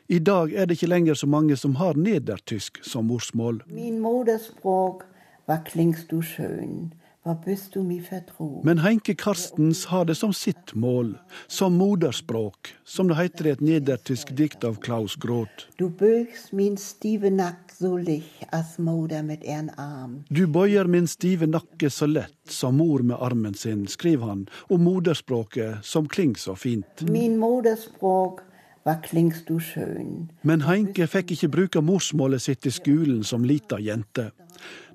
I 0.08 0.20
dag 0.20 0.54
er 0.54 0.68
det 0.70 0.78
ikke 0.78 0.92
lenger 0.92 1.18
så 1.18 1.26
mange 1.26 1.58
som 1.58 1.80
har 1.82 1.98
nedertysk 1.98 2.84
som 2.86 3.08
morsmål. 3.10 3.64
Min 3.66 3.98
moderspråk 4.04 5.02
var 5.50 5.66
klingst 5.66 6.14
du 6.14 6.22
skjøn? 6.22 6.94
Hva 7.26 7.34
bist 7.42 7.74
du 7.74 7.80
mi 7.82 7.96
vertro. 8.06 8.60
Men 8.62 8.84
Heinke 8.84 9.16
Karstens 9.18 9.88
har 9.90 10.06
det 10.06 10.14
som 10.20 10.30
sitt 10.30 10.76
mål, 10.78 11.16
som 11.50 11.74
moderspråk, 11.74 12.70
som 12.86 13.10
det 13.10 13.18
heter 13.18 13.48
i 13.48 13.54
et 13.56 13.64
nedertysk 13.66 14.30
dikt 14.38 14.62
av 14.62 14.78
Klaus 14.86 15.16
Groth. 15.18 15.66
Du 15.82 15.90
bögst 15.90 16.54
min 16.54 16.78
stive 16.78 17.34
nack 17.34 17.65
så 17.80 17.98
lich 17.98 18.44
as 18.52 18.78
moder 18.78 19.24
med 19.24 19.44
en 19.44 19.70
arm. 19.78 20.24
Du 20.30 20.48
bøyer 20.48 20.88
min 20.88 21.08
stive 21.08 21.48
nakke 21.50 21.90
så 21.90 22.08
lett 22.08 22.52
som 22.52 22.78
mor 22.78 23.04
med 23.04 23.18
armen 23.20 23.54
sin, 23.54 23.88
skriver 23.88 24.32
han 24.32 24.48
om 24.70 24.84
moderspråket 24.84 25.86
som 25.86 26.08
kling 26.08 26.36
så 26.36 26.56
fint. 26.56 27.02
Min 27.10 27.38
moderspråk 27.38 28.42
var 28.86 29.02
klingst 29.04 29.48
du 29.48 29.60
schön. 29.60 30.30
Men 30.42 30.62
Heinke 30.62 31.08
fikk 31.10 31.34
ikke 31.34 31.50
bruke 31.50 31.82
morsmålet 31.82 32.44
sitt 32.44 32.66
i 32.70 32.72
skolen 32.72 33.24
som 33.24 33.46
lita 33.46 33.80
jente. 33.82 34.30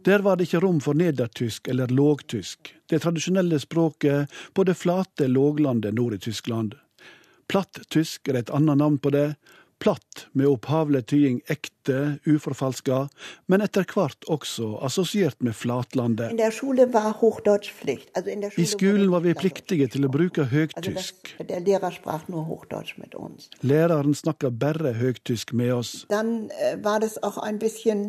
Der 0.06 0.22
var 0.24 0.38
det 0.38 0.46
ikke 0.46 0.60
rom 0.62 0.78
for 0.80 0.96
nedertysk 0.96 1.68
eller 1.68 1.90
lågtysk, 1.90 2.70
det 2.88 3.02
tradisjonelle 3.02 3.58
språket 3.60 4.30
på 4.54 4.64
det 4.64 4.78
flate 4.78 5.26
låglandet 5.28 5.94
nord 5.94 6.14
i 6.14 6.22
Tyskland. 6.22 6.78
Platt-tysk 7.50 8.30
er 8.30 8.38
et 8.40 8.52
annet 8.54 8.78
navn 8.78 8.96
på 9.02 9.10
det. 9.10 9.34
Platt 9.80 10.26
med 10.36 10.44
opphavlig 10.46 11.06
tyding 11.08 11.38
ekte, 11.48 12.18
uforfalska, 12.28 13.08
men 13.48 13.62
etter 13.64 13.86
hvert 13.88 14.24
også 14.28 14.74
assosiert 14.84 15.40
med 15.40 15.56
flatlandet. 15.56 16.36
I 18.60 18.66
skolen 18.68 19.08
var 19.10 19.20
vi 19.24 19.32
pliktige 19.40 19.88
til 19.88 20.04
å 20.04 20.10
bruke 20.12 20.44
høgtysk. 20.50 21.32
Læreren 21.40 21.64
Lehrer 24.20 24.50
bare 24.50 24.92
høgtysk 25.00 25.52
med 25.56 25.72
oss. 25.72 26.04
Da 26.10 26.20
Læreren 26.20 26.44
snakka 26.44 26.90
bare 26.90 26.92
høgtysk 27.00 27.12
med 27.72 27.74
oss. 27.80 28.04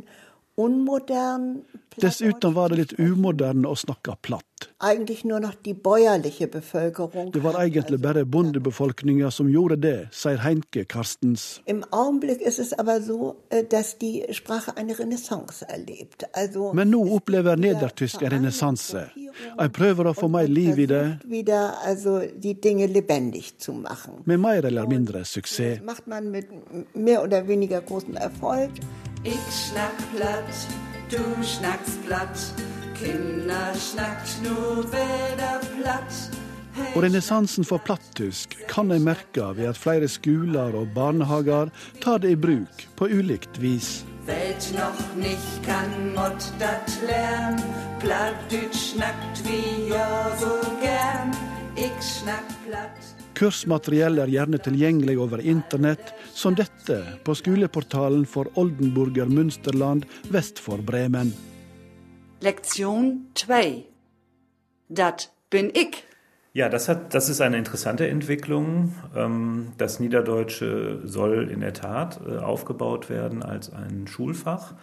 Unmodern. 0.61 1.61
Dessuten 1.95 2.53
var 2.53 2.69
det 2.69 2.77
litt 2.79 2.93
umoderne 2.99 3.67
å 3.67 3.75
snakke 3.75 4.15
platt. 4.21 4.45
Eigentlich 4.79 5.25
nur 5.25 5.39
noch 5.39 5.55
die 5.65 5.73
bäuerliche 5.73 6.47
Bevölkerung. 6.47 7.31
Det 7.31 7.43
var 7.43 7.59
egentlig 7.61 7.99
bare 8.01 8.25
bondebefolkninga 8.25 9.31
som 9.31 9.49
gjorde 9.49 9.77
det, 9.77 9.97
sier 10.15 10.39
Heinke 10.43 10.85
Karstens. 10.85 11.61
Im 11.65 11.83
Augenblick 11.91 12.41
ist 12.41 12.59
es 12.59 12.73
aber 12.73 13.01
so, 13.01 13.35
äh, 13.49 13.63
dass 13.63 13.97
die 13.97 14.23
Sprache 14.31 14.77
eine 14.77 14.97
Renaissance 14.97 15.67
erlebt. 15.67 16.25
Also 16.33 16.73
Men 16.73 16.89
nå 16.89 17.01
opplever 17.15 17.57
nedertysk 17.57 18.21
en 18.21 18.31
renessanse. 18.37 19.09
En 19.57 19.71
prøver 19.71 20.11
å 20.11 20.15
få 20.15 20.27
mer 20.31 20.47
liv 20.47 20.79
i 20.79 20.87
det, 20.87 21.19
wieder 21.25 21.77
also 21.85 22.19
die 22.19 22.55
Dinge 22.61 22.87
lebendig 22.87 23.57
zu 23.59 23.73
machen. 23.73 24.23
med 24.25 24.39
mer 24.39 24.65
eller 24.65 24.87
mindre 24.87 25.25
suksess. 25.25 25.81
Macht 25.83 26.07
man 26.07 26.31
mit 26.31 26.47
mehr 26.95 27.23
oder 27.23 27.47
weniger 27.47 27.81
Erfolg. 28.15 28.71
Ich 29.23 29.33
schnack 29.33 29.97
platt, 30.15 30.67
du 31.11 31.43
schnackst 31.43 32.03
platt. 32.07 32.39
Kinder 32.97 33.71
schnackt 33.75 34.41
nur 34.43 34.83
wieder 34.91 35.61
platt. 35.77 36.13
Og 36.95 37.03
renessansen 37.03 37.65
for 37.67 37.77
plattysk 37.77 38.55
kan 38.67 38.91
en 38.91 39.03
merke 39.03 39.51
ved 39.57 39.67
at 39.69 39.77
flere 39.77 40.07
skoler 40.07 40.73
og 40.73 40.87
barnehager 40.95 41.69
tar 42.01 42.17
det 42.17 42.31
i 42.31 42.35
bruk 42.35 42.87
på 42.97 43.05
ulikt 43.05 43.61
vis. 43.61 44.05
Welt 44.25 44.73
noch 44.73 45.15
nicht 45.15 45.63
kann 45.65 46.13
Mott 46.15 46.53
dat 46.59 46.89
lernen. 47.05 47.61
Plattdütsch 47.99 48.93
schnackt 48.93 49.43
wie 49.45 49.89
ja 49.93 50.35
so 50.39 50.57
gern. 50.81 51.35
Ich 51.75 52.01
schnack 52.01 52.47
platt. 52.65 53.20
Kursmateriell 53.41 54.19
er 54.21 54.29
gjerne 54.29 54.59
tilgjengelig 54.61 55.15
over 55.17 55.41
internett, 55.41 56.11
som 56.37 56.53
dette 56.53 56.99
på 57.25 57.33
skoleportalen 57.33 58.27
for 58.29 58.51
Oldenburger 58.53 59.25
Münsterland 59.25 60.05
vest 60.29 60.61
for 60.61 60.77
Bremen. 60.85 61.31
Lektion 62.45 63.31
2. 63.33 63.81
Dat 64.89 65.31
bin 65.49 65.71
ich. 65.73 66.03
Ja, 66.53 66.69
das, 66.69 66.87
hat, 66.87 67.15
das 67.15 67.29
ist 67.29 67.41
eine 67.41 67.57
interessante 67.57 68.07
Entwicklung. 68.07 68.93
Ähm, 69.15 69.73
Das 69.79 69.99
Niederdeutsche 69.99 71.01
soll 71.03 71.49
in 71.49 71.61
der 71.61 71.73
Tat 71.73 72.19
äh, 72.23 72.37
aufgebaut 72.37 73.09
werden 73.09 73.41
als 73.41 73.73
ein 73.73 74.05
Schulfach. 74.05 74.75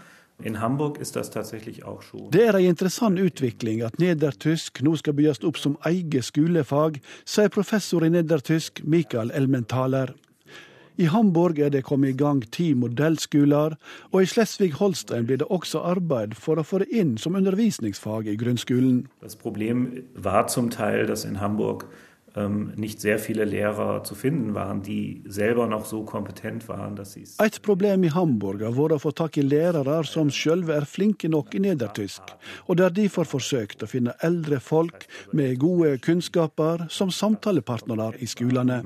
In 0.44 0.60
Hamburg 0.60 0.98
ist 0.98 1.16
das 1.16 1.30
tatsächlich 1.30 1.84
auch 1.84 2.02
schon. 2.02 2.30
Det 2.30 2.42
er 2.42 2.54
ei 2.54 2.68
interessant 2.68 3.18
utvikling 3.18 3.82
at 3.82 3.98
nedertysk 3.98 4.82
nå 4.86 4.94
skal 4.96 5.16
bygges 5.18 5.42
opp 5.42 5.58
som 5.58 5.74
eget 5.82 6.28
skolefag, 6.28 7.00
sier 7.26 7.50
professor 7.50 8.06
i 8.06 8.10
nedertysk 8.14 8.84
Mikael 8.84 9.32
Elmenthaler. 9.34 10.14
I 10.98 11.08
Hamburg 11.10 11.58
er 11.58 11.70
det 11.70 11.84
kommet 11.86 12.14
i 12.14 12.18
gang 12.18 12.44
ti 12.54 12.72
modellskoler, 12.74 13.74
og 14.10 14.22
i 14.22 14.26
Slesvig-Holstein 14.26 15.26
blir 15.26 15.38
det 15.42 15.46
også 15.50 15.82
arbeid 15.82 16.34
for 16.34 16.58
å 16.58 16.66
få 16.66 16.80
det 16.82 16.88
inn 16.90 17.16
som 17.18 17.38
undervisningsfag 17.38 18.26
i 18.30 18.34
grunnskolen. 18.38 19.08
Das 19.22 19.38
Problem 19.38 19.88
var 20.14 20.48
zum 20.48 20.70
Teil, 20.70 21.06
dass 21.06 21.24
in 21.24 21.38
Hamburg 21.38 21.86
nicht 22.76 23.00
sehr 23.00 23.18
viele 23.18 23.44
Lehrer 23.44 24.04
zu 24.04 24.14
finden 24.14 24.54
waren, 24.54 24.82
die 24.82 25.22
selber 25.26 25.66
noch 25.66 25.84
so 25.84 26.04
kompetent 26.04 26.68
waren, 26.68 26.96
dass 26.96 27.12
sie 27.12 27.24
Et 27.38 27.62
problem 27.62 28.04
i 28.04 28.10
Hamburg 28.10 28.62
har 28.62 28.76
vært 28.76 28.96
å 28.96 29.00
få 29.02 29.12
tak 29.12 29.36
i 29.36 29.42
lærere 29.42 30.04
som 30.04 30.30
selv 30.30 30.70
er 30.70 30.86
flinke 30.86 31.28
nok 31.28 31.54
i 31.54 31.60
nedertysk, 31.60 32.22
og 32.66 32.76
det 32.76 32.84
har 32.84 32.94
derfor 32.94 33.24
forsøkt 33.24 33.82
å 33.82 33.90
finne 33.90 34.14
eldre 34.20 34.60
folk 34.60 35.06
med 35.32 35.58
gode 35.58 35.98
kunnskaper 35.98 36.86
som 36.90 37.10
samtalepartnere 37.10 38.14
i 38.20 38.26
skolene. 38.26 38.82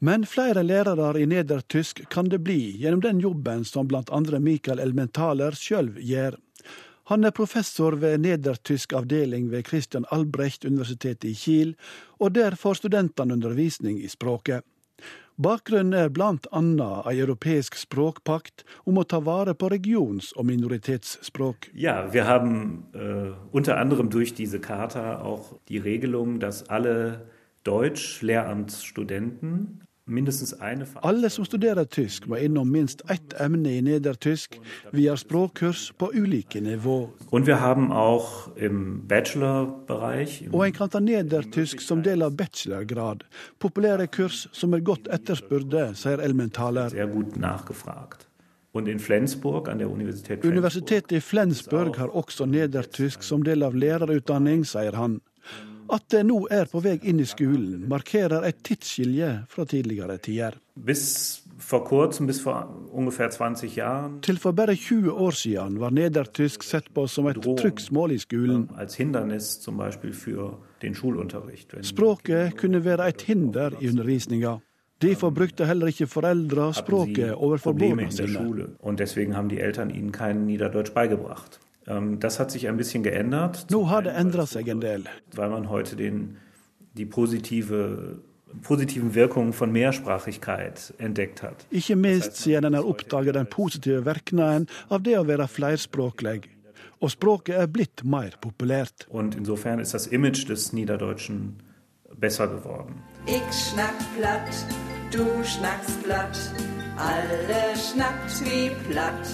Men 0.00 0.26
flere 0.26 0.62
lærere 0.62 1.20
i 1.20 1.26
nedertysk 1.26 2.02
kan 2.12 2.28
det 2.28 2.42
bli 2.44 2.60
gjennom 2.82 3.00
den 3.00 3.20
jobben 3.20 3.64
som 3.64 3.88
andre 4.10 4.40
Mikael 4.40 4.80
Elmentaler 4.80 5.56
sjøl 5.56 5.94
gjør. 5.96 6.36
Han 7.10 7.26
er 7.26 7.34
professor 7.34 7.96
ved 7.98 8.20
nedertysk 8.22 8.92
avdeling 8.94 9.48
ved 9.50 9.66
Christian 9.66 10.04
Albrecht-universitetet 10.14 11.26
i 11.26 11.34
Kiel, 11.34 11.74
og 12.22 12.36
der 12.36 12.54
får 12.54 12.74
studentene 12.78 13.34
undervisning 13.34 13.98
i 13.98 14.08
språket. 14.08 14.62
Bakgrunnen 15.42 15.94
er 15.96 16.12
blant 16.14 16.46
annet 16.54 17.06
ei 17.10 17.18
europeisk 17.18 17.74
språkpakt 17.80 18.62
om 18.86 18.98
å 19.00 19.08
ta 19.08 19.18
vare 19.24 19.54
på 19.58 19.68
regions- 19.72 20.34
og 20.36 20.46
minoritetsspråk. 20.52 21.70
Ja, 21.74 22.06
vi 22.12 22.20
har 22.20 22.40
under 22.44 23.34
unter 23.52 23.74
anderem 23.74 24.10
durch 24.10 24.34
diese 24.34 24.60
Charta 24.60 25.22
auch 25.22 25.54
die 25.68 25.78
Regelung, 25.78 26.38
dass 26.38 26.68
alle 26.68 27.20
Deutsch-Lehramtsstudenten 27.64 29.80
Alle 31.02 31.30
som 31.30 31.44
studerer 31.44 31.84
tysk, 31.84 32.26
må 32.26 32.36
innom 32.42 32.70
minst 32.72 33.02
ett 33.10 33.34
emne 33.40 33.76
i 33.78 33.82
nedertysk 33.84 34.58
via 34.92 35.16
språkkurs 35.16 35.92
på 35.98 36.10
ulike 36.14 36.60
nivå. 36.60 37.10
Og 40.52 40.66
en 40.66 40.72
kan 40.76 40.88
ta 40.90 41.00
nedertysk 41.00 41.80
som 41.80 42.02
del 42.02 42.22
av 42.26 42.34
bachelorgrad. 42.36 43.22
Populære 43.62 44.06
kurs 44.10 44.48
som 44.52 44.74
er 44.74 44.82
godt 44.84 45.06
etterspurte, 45.14 45.94
sier 45.94 46.18
Elmentaler. 46.24 46.90
Universitetet 50.44 51.12
i 51.12 51.20
Flensburg 51.20 51.96
har 51.98 52.12
også 52.14 52.46
nedertysk 52.46 53.22
som 53.26 53.42
del 53.42 53.62
av 53.66 53.74
lærerutdanning, 53.74 54.62
sier 54.66 54.94
han. 54.94 55.18
At 55.90 56.06
det 56.12 56.22
nå 56.26 56.44
er 56.54 56.68
på 56.70 56.80
vei 56.84 56.96
inn 57.10 57.20
i 57.22 57.26
skolen, 57.26 57.88
markerer 57.90 58.44
et 58.46 58.60
tidsskilje 58.66 59.30
fra 59.50 59.64
tidligere 59.66 60.18
tider. 60.22 60.58
For 61.60 61.84
kort, 61.84 62.16
bis 62.26 62.40
ungefähr 62.46 63.28
20 63.28 63.82
år. 63.82 64.20
Til 64.22 64.38
for 64.38 64.52
bare 64.52 64.76
20 64.76 65.12
år 65.12 65.30
siden 65.30 65.80
var 65.80 65.90
nedertysk 65.90 66.62
sett 66.62 66.94
på 66.94 67.06
som 67.06 67.26
et 67.26 67.42
trykksmål 67.42 68.12
i 68.12 68.18
skolen. 68.18 68.68
Språket 71.82 72.56
kunne 72.56 72.84
være 72.84 73.08
et 73.08 73.22
hinder 73.22 73.76
i 73.80 73.88
undervisninga. 73.88 74.56
Derfor 75.02 75.30
brukte 75.30 75.66
heller 75.66 75.86
ikke 75.86 76.06
foreldre 76.06 76.74
språket 76.74 77.34
overfor 77.34 77.72
barna 77.72 78.10
sine. 78.10 78.66
Ähm, 81.86 82.18
Das 82.20 82.38
hat 82.38 82.50
sich 82.50 82.68
ein 82.68 82.76
bisschen 82.76 83.02
geändert, 83.02 83.66
Nå 83.70 83.88
har 83.88 84.02
det 84.02 84.12
endra 84.14 84.46
seg 84.46 84.68
en 84.68 84.80
del. 84.80 85.04
weil 85.34 85.50
man 85.50 85.68
heute 85.70 85.96
den, 85.96 86.36
die 86.94 87.06
positive, 87.06 88.18
positiven 88.62 89.14
Wirkungen 89.14 89.52
von 89.52 89.72
Mehrsprachigkeit 89.72 90.92
entdeckt 90.98 91.42
hat. 91.42 91.66
Ikke 91.70 91.96
minst 91.96 92.36
siden 92.36 92.64
en 92.64 92.74
har 92.74 92.84
oppdaget 92.84 93.34
den 93.34 93.46
positive 93.46 94.04
virkningen 94.04 94.66
av 94.90 95.02
det 95.02 95.16
å 95.18 95.24
være 95.26 95.48
flerspråklig. 95.48 96.48
Og 97.00 97.10
språket 97.10 97.54
er 97.56 97.66
blitt 97.66 98.04
mer 98.04 98.30
populært. 98.40 99.06
Und 99.08 99.34
insofern 99.34 99.78
ist 99.80 99.94
das 99.94 100.06
Image 100.06 100.46
des 100.48 100.72
Niederdeutschen 100.72 101.62
besser 102.18 102.46
geworden. 102.48 103.00
Ich 103.26 103.40
schnack 103.54 103.94
platt, 104.18 104.66
du 105.12 105.24
schnackst 105.44 106.02
platt. 106.02 106.36
Alle 106.98 107.74
schnackt 107.76 108.42
wie 108.44 108.70
platt. 108.90 109.26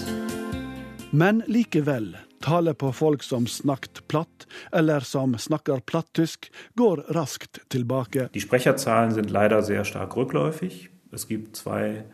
Men 1.13 1.43
likevel, 1.47 2.15
Tale 2.41 2.75
på 2.75 2.93
folk 2.93 3.23
som 3.23 3.47
snakket 3.47 4.03
platt, 4.09 4.47
eller 4.73 5.01
som 5.01 5.39
snakker 5.39 5.81
plattysk, 5.81 6.51
går 6.75 7.07
raskt 7.17 7.63
tilbake. 7.69 8.29
Die 8.35 8.45
Sprecherzahlen 8.45 9.15
sind 9.15 9.31
leider 9.31 9.63
sehr 9.63 9.85
stark 9.85 10.17
rückläufig. 10.17 10.91
Es 11.13 11.27
gibt 11.29 11.57
zwei 11.57 12.05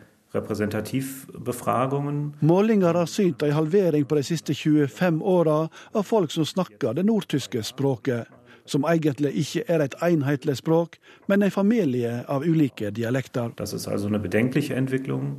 Målinger 2.39 2.93
har 2.93 3.05
synt 3.05 3.43
ei 3.43 3.51
halvering 3.53 4.05
på 4.05 4.15
de 4.17 4.23
siste 4.25 4.53
25 4.57 5.21
åra 5.21 5.69
av 5.91 6.03
folk 6.03 6.31
som 6.31 6.45
snakker 6.45 6.93
det 6.97 7.03
nordtyske 7.05 7.61
språket, 7.63 8.25
som 8.65 8.85
egentlig 8.87 9.33
ikke 9.43 9.63
er 9.67 9.83
et 9.83 9.95
enhetlig 10.01 10.57
språk, 10.59 10.97
men 11.27 11.43
en 11.43 11.51
familie 11.51 12.23
av 12.27 12.45
ulike 12.47 12.91
dialekter. 12.91 13.51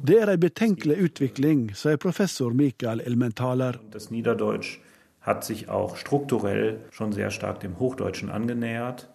Det 0.04 0.18
er 0.20 0.32
en 0.34 0.40
betenkelig 0.40 0.98
utvikling, 1.08 1.66
sier 1.74 1.96
professor 1.96 2.52
Michael 2.52 3.00
Elmenthaler. 3.00 3.80
Hat 5.24 5.44
sich 5.44 5.68
auch 5.70 5.96
strukturell 5.96 6.80
schon 6.90 7.12
sehr 7.12 7.30
stark 7.30 7.60
dem 7.60 7.78
Hochdeutschen 7.78 8.28
angenähert. 8.30 9.08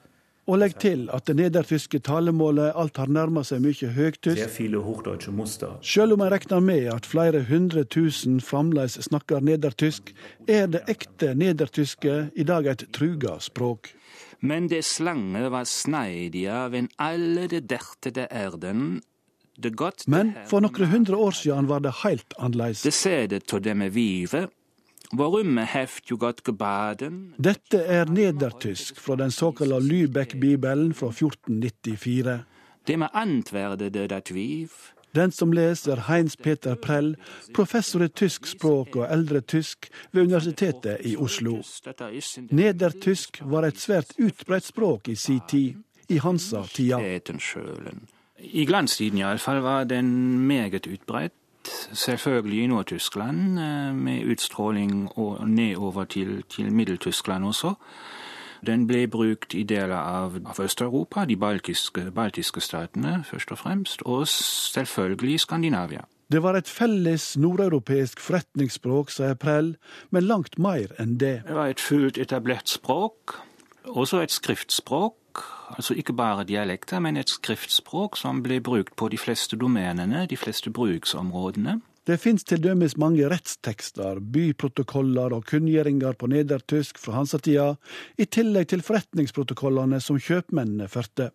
Og 0.49 0.57
legg 0.57 0.79
til 0.81 1.03
at 1.13 1.27
det 1.29 1.35
nedertyske 1.37 1.99
talemålet 2.01 2.73
alt 2.73 2.97
har 2.97 3.11
nærma 3.13 3.43
seg 3.45 3.61
mye 3.61 3.91
høgtysk. 3.93 4.55
Selv 5.85 6.15
om 6.15 6.23
en 6.25 6.31
regner 6.33 6.63
med 6.65 6.87
at 6.89 7.05
flere 7.05 7.43
hundre 7.45 7.83
tusen 7.85 8.39
fremdeles 8.41 8.97
snakker 9.05 9.45
nedertysk, 9.45 10.09
er 10.49 10.65
det 10.73 10.81
ekte 10.89 11.35
nedertyske 11.37 12.17
i 12.33 12.47
dag 12.49 12.65
et 12.65 12.87
truga 12.97 13.37
språk. 13.45 13.91
Men 14.41 14.69
de 14.71 14.81
slange 14.81 15.49
var 15.51 15.65
sneidiga 15.67 16.67
ved 16.71 16.87
alle 16.97 17.47
de 17.47 17.59
derte 17.59 18.11
de 18.15 18.27
erden 18.31 19.01
De 19.59 19.69
godt 19.69 20.07
Men 20.07 20.31
for 20.47 20.63
noen 20.63 20.87
hundre 20.87 21.17
år 21.19 21.35
siden 21.35 21.67
var 21.67 21.79
det 21.83 21.91
helt 22.03 22.33
annerledes. 22.39 22.81
det 22.81 22.93
ser 22.93 23.27
det 23.27 23.43
til 23.43 23.63
dem 23.63 23.81
vive, 23.93 24.47
godt 26.17 26.43
gebaden, 26.43 27.33
Dette 27.37 27.77
er 27.77 28.05
nedertysk 28.05 28.99
fra 28.99 29.15
den 29.15 29.31
såkalte 29.31 29.79
Lübeck-bibelen 29.79 30.93
fra 30.93 31.07
1494. 31.07 32.45
dem 32.87 33.03
antverde 33.13 33.89
det 33.89 34.09
dat 34.09 34.33
viv, 34.33 34.69
Den 35.15 35.31
som 35.31 35.53
leser 35.53 36.03
Heinz 36.07 36.35
Peter 36.35 36.75
Prell, 36.75 37.15
professor 37.53 38.03
i 38.05 38.09
tysk 38.09 38.45
språk 38.47 38.95
og 38.95 39.07
eldre 39.09 39.41
tysk 39.41 39.89
ved 40.11 40.27
Universitetet 40.27 41.01
i 41.05 41.15
Oslo. 41.17 41.57
Nedertysk 42.51 43.41
var 43.41 43.65
et 43.67 43.81
svært 43.81 44.13
utbredt 44.19 44.69
språk 44.69 45.09
i 45.09 45.15
si 45.15 45.39
tid, 45.49 45.81
i 46.09 46.17
Hansa-tida. 46.17 46.99
I 48.39 48.65
glanstiden 48.65 49.19
iallfall 49.19 49.61
var 49.61 49.83
den 49.89 50.39
meget 50.47 50.87
utbredt. 50.87 51.33
Selvfølgelig 51.93 52.63
i 52.63 52.67
Nord-Tyskland, 52.67 53.59
eh, 53.59 53.95
med 53.95 54.31
utstråling 54.31 55.09
og 55.17 55.49
nedover 55.49 56.05
til, 56.05 56.43
til 56.49 56.71
Middeltyskland 56.73 57.45
også. 57.45 57.73
Den 58.65 58.87
ble 58.87 59.05
brukt 59.07 59.55
i 59.55 59.63
deler 59.63 59.95
av, 59.97 60.39
av 60.45 60.59
Øst-Europa, 60.59 61.25
de 61.25 61.37
baltiske, 61.39 62.09
baltiske 62.11 62.61
statene 62.61 63.23
først 63.27 63.51
og 63.51 63.61
fremst, 63.61 64.01
og 64.05 64.27
selvfølgelig 64.27 65.39
Skandinavia. 65.39 66.05
Det 66.29 66.43
var 66.43 66.59
et 66.59 66.69
felles 66.69 67.31
nordeuropeisk 67.41 68.19
forretningsspråk, 68.21 69.09
sier 69.09 69.33
Prell, 69.33 69.71
men 70.13 70.27
langt 70.29 70.59
mer 70.61 70.91
enn 71.01 71.15
det. 71.17 71.39
Det 71.47 71.55
var 71.57 71.71
et 71.71 71.81
fullt 71.81 72.19
etablert 72.21 72.69
språk, 72.69 73.39
også 73.89 74.21
et 74.21 74.31
skriftspråk. 74.31 75.15
Altså 75.77 75.93
ikke 75.97 76.13
bare 76.13 76.43
dialekter, 76.43 76.99
men 76.99 77.17
et 77.17 77.29
skriftspråk 77.29 78.17
som 78.17 78.43
ble 78.45 78.59
brukt 78.61 78.95
på 78.97 79.09
de 79.09 79.17
fleste 79.17 79.57
domenene, 79.57 80.25
de 80.29 80.37
fleste 80.37 80.69
bruksområdene. 80.73 81.79
Det 82.07 82.19
finnes 82.21 82.45
til 82.47 82.61
dømes 82.63 82.95
mange 82.97 83.27
rettstekster, 83.29 84.21
byprotokoller 84.21 85.35
og 85.35 85.45
kunngjøringer 85.49 86.15
på 86.19 86.29
nedertysk 86.31 86.99
fra 87.01 87.19
hansatida, 87.19 87.73
i 88.17 88.25
tillegg 88.25 88.71
til 88.71 88.85
forretningsprotokollene 88.85 89.99
som 90.03 90.19
kjøpmennene 90.21 90.89
førte. 90.91 91.31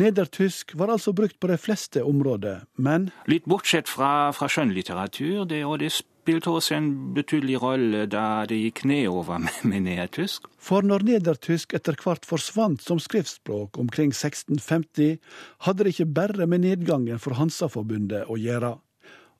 Nedertysk 0.00 0.74
var 0.74 0.90
altså 0.90 1.12
brukt 1.14 1.38
på 1.40 1.48
de 1.50 1.58
fleste 1.60 2.02
områder, 2.02 2.64
men 2.76 3.10
Litt 3.30 3.46
bortsett 3.46 3.90
fra, 3.90 4.32
fra 4.34 4.48
skjønnlitteratur, 4.50 5.44
det, 5.46 5.62
og 5.62 5.78
det 5.82 5.92
spilte 5.94 6.50
også 6.50 6.74
en 6.78 6.88
betydelig 7.14 7.60
rolle 7.62 8.06
da 8.10 8.44
det 8.50 8.58
gikk 8.58 8.82
nedover 8.90 9.38
med, 9.44 9.60
med 9.70 9.86
nedertysk. 9.86 10.48
For 10.58 10.86
når 10.86 11.06
nedertysk 11.06 11.76
etter 11.78 11.98
hvert 12.00 12.26
forsvant 12.26 12.82
som 12.82 12.98
skriftspråk 13.02 13.78
omkring 13.78 14.10
1650, 14.10 15.20
hadde 15.68 15.86
det 15.86 15.94
ikke 15.94 16.10
bare 16.18 16.48
med 16.50 16.64
nedgangen 16.66 17.22
for 17.22 17.38
Hansaforbundet 17.38 18.26
å 18.26 18.40
gjøre. 18.40 18.74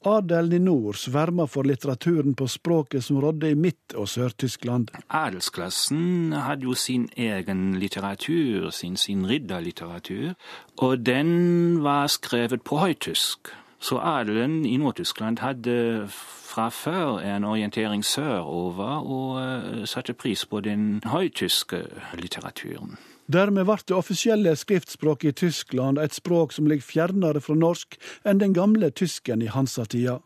Adelen 0.05 0.53
i 0.53 0.59
nord 0.59 0.99
sverma 1.01 1.47
for 1.49 1.65
litteraturen 1.65 2.35
på 2.37 2.47
språket 2.49 3.05
som 3.05 3.21
rådde 3.23 3.51
i 3.51 3.55
Midt- 3.55 3.95
og 3.97 4.09
Sør-Tyskland. 4.09 4.89
Adelsklassen 5.09 6.33
hadde 6.33 6.69
jo 6.69 6.75
sin 6.75 7.09
egen 7.17 7.79
litteratur, 7.81 8.71
sin, 8.71 8.97
sin 8.97 9.25
ridderlitteratur, 9.29 10.35
og 10.77 11.07
den 11.07 11.83
var 11.85 12.07
skrevet 12.07 12.63
på 12.63 12.77
høytysk. 12.77 13.49
Så 13.81 13.99
adelen 13.99 14.65
i 14.67 14.77
Nord-Tyskland 14.77 15.39
hadde 15.39 16.07
fra 16.09 16.69
før 16.69 17.19
en 17.19 17.45
orientering 17.45 18.05
sørover 18.05 19.09
og 19.09 19.41
eh, 19.43 19.87
satte 19.87 20.13
pris 20.13 20.47
på 20.47 20.61
den 20.61 21.03
høytyske 21.05 21.83
litteraturen. 22.21 22.97
Dermed 23.27 23.67
ble 23.67 23.79
det 23.89 23.97
offisielle 23.97 24.53
skriftspråket 24.57 25.31
i 25.31 25.33
Tyskland 25.47 25.99
et 25.99 26.15
språk 26.15 26.53
som 26.53 26.69
ligger 26.69 26.85
fjernere 26.85 27.41
fra 27.41 27.57
norsk 27.57 27.97
enn 28.25 28.43
den 28.43 28.57
gamle 28.57 28.91
tysken 28.91 29.43
i 29.43 29.51
hansatida. 29.53 30.21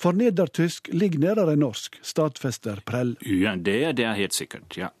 For 0.00 0.16
nedertysk 0.16 0.88
ligger 0.94 1.20
nærere 1.26 1.56
norsk, 1.58 1.98
stadfester 2.02 2.80
Prell. 2.86 3.16
Ja, 3.20 3.56
det, 3.56 3.96
det 3.98 4.06
er 4.06 4.16
helt 4.16 4.36
sikkert, 4.36 4.78
ja. 4.78 4.92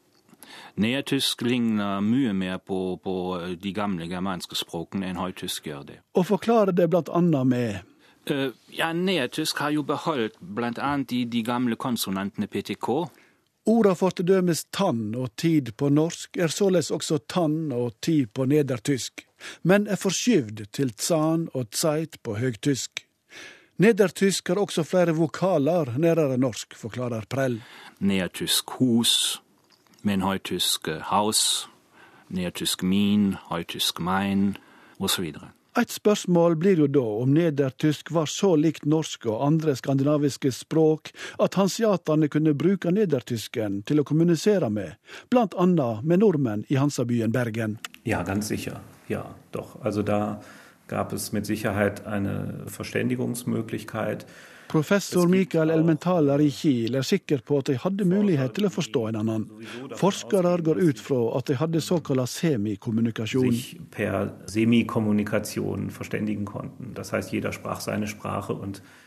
Nedertysk 0.80 1.42
ligner 1.42 2.00
mye 2.04 2.32
mer 2.32 2.58
på, 2.58 2.98
på 3.02 3.14
de 3.60 3.72
gamle 3.72 4.08
germanske 4.08 4.56
språkene 4.58 5.08
enn 5.08 5.20
høytysk 5.20 5.70
gjør 5.70 5.86
det. 5.88 6.00
Og 6.18 6.28
forklarer 6.28 6.76
det 6.76 6.88
blant 6.90 7.08
annet 7.12 7.48
med 7.48 7.78
Eh, 8.30 8.50
ja, 8.66 8.92
Nedertysk 8.92 9.58
har 9.58 9.72
jo 9.72 9.82
beholdt 9.82 10.36
annet 10.78 11.08
de, 11.08 11.24
de 11.24 11.42
gamle 11.42 11.76
konsonantene 11.76 12.46
PTK. 12.46 13.08
Orda 13.68 13.92
for 13.92 14.14
til 14.16 14.24
dømes 14.24 14.62
tann 14.72 15.12
og 15.12 15.34
tid 15.36 15.74
på 15.76 15.90
norsk 15.92 16.38
er 16.40 16.48
således 16.48 16.88
også 16.94 17.18
tann 17.28 17.72
og 17.76 17.98
tid 18.00 18.30
på 18.32 18.46
nedertysk, 18.48 19.26
men 19.62 19.84
er 19.86 20.00
forskyvd 20.00 20.62
til 20.72 20.94
tsan 20.96 21.50
og 21.52 21.68
tseit 21.76 22.16
på 22.24 22.38
høgtysk. 22.40 23.04
Nedertysk 23.76 24.48
har 24.48 24.62
også 24.62 24.86
flere 24.88 25.12
vokaler 25.14 25.92
nærere 26.00 26.38
norsk, 26.40 26.78
forklarer 26.80 27.28
Prell. 27.28 27.60
Nedertysk 28.00 28.72
hus, 28.80 29.42
men 30.02 30.24
høytysk 30.24 30.88
eh, 30.88 31.04
haus, 31.12 31.68
nedertysk 32.32 32.82
min, 32.82 33.34
høytysk 33.52 34.00
mein, 34.00 34.56
osv. 34.98 35.28
Et 35.78 35.90
spørsmål 35.94 36.56
blir 36.58 36.80
jo 36.82 36.86
da 36.90 37.04
om 37.22 37.30
nedertysk 37.36 38.10
var 38.10 38.26
så 38.26 38.56
likt 38.58 38.86
norsk 38.88 39.28
og 39.30 39.44
andre 39.46 39.76
skandinaviske 39.78 40.50
språk 40.56 41.12
at 41.44 41.54
hansiatene 41.54 42.26
kunne 42.32 42.56
bruke 42.58 42.90
nedertysken 42.90 43.84
til 43.86 44.02
å 44.02 44.06
kommunisere 44.08 44.72
med, 44.74 44.96
blant 45.30 45.54
annet 45.54 46.02
med 46.02 46.24
nordmenn 46.24 46.64
i 46.66 46.80
hansabyen 46.80 47.30
Bergen. 47.30 47.78
Ja, 48.02 48.24
ganz 48.26 48.50
sicher. 48.50 48.80
Ja, 49.06 49.22
doch. 49.54 49.76
Also 49.84 50.02
da 50.02 50.40
gab 50.90 51.12
es 51.12 51.30
mit 51.32 51.46
Sicherheit 51.46 52.04
eine 52.06 52.64
Verständigungsmöglichkeit. 52.66 54.26
Professor 54.68 55.28
Mikael 55.28 55.70
i 56.40 56.50
Kiel 56.50 56.94
er 56.98 57.02
sikker 57.06 57.40
på 57.46 57.58
at 57.58 57.70
de 57.70 57.76
hadde 57.80 58.04
mulighet 58.04 58.54
til 58.56 58.68
å 58.68 58.70
forstå 58.72 59.04
en 59.08 59.18
annen. 59.22 59.46
Forskere 59.96 60.54
går 60.64 60.80
ut 60.82 61.00
fra 61.00 61.20
at 61.38 61.48
de 61.48 61.56
hadde 61.56 61.80
såkalt 61.80 62.28
semikommunikasjon. 62.28 63.56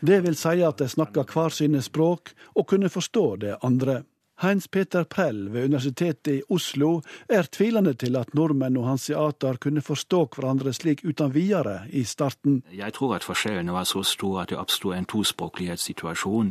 Det 0.00 0.20
vil 0.26 0.36
si 0.36 0.64
at 0.70 0.78
de 0.82 0.88
snakka 0.88 1.26
hver 1.32 1.54
sine 1.54 1.82
språk 1.82 2.34
og 2.54 2.66
kunne 2.74 2.90
forstå 2.90 3.26
det 3.46 3.58
andre. 3.62 4.02
Heinz 4.42 4.66
Peter 4.68 5.04
Prell 5.04 5.52
ved 5.52 5.64
Universitetet 5.64 6.32
i 6.32 6.40
Oslo 6.50 7.00
er 7.28 7.46
tvilende 7.46 7.92
til 7.94 8.16
at 8.18 8.32
nordmenn 8.34 8.76
og 8.80 8.88
hanseater 8.88 9.60
kunne 9.62 9.84
forstå 9.86 10.24
hverandre 10.34 10.72
slik 10.74 11.04
uten 11.06 11.30
videre 11.34 11.84
i 11.90 12.02
starten. 12.04 12.62
Jeg 12.74 12.92
tror 12.96 13.14
at 13.14 13.26
forskjellene 13.26 13.72
var 13.72 13.86
så 13.86 14.02
store 14.02 14.42
at 14.42 14.50
det 14.50 14.58
oppsto 14.58 14.90
en 14.90 15.06
tospråklighetssituasjon 15.06 16.50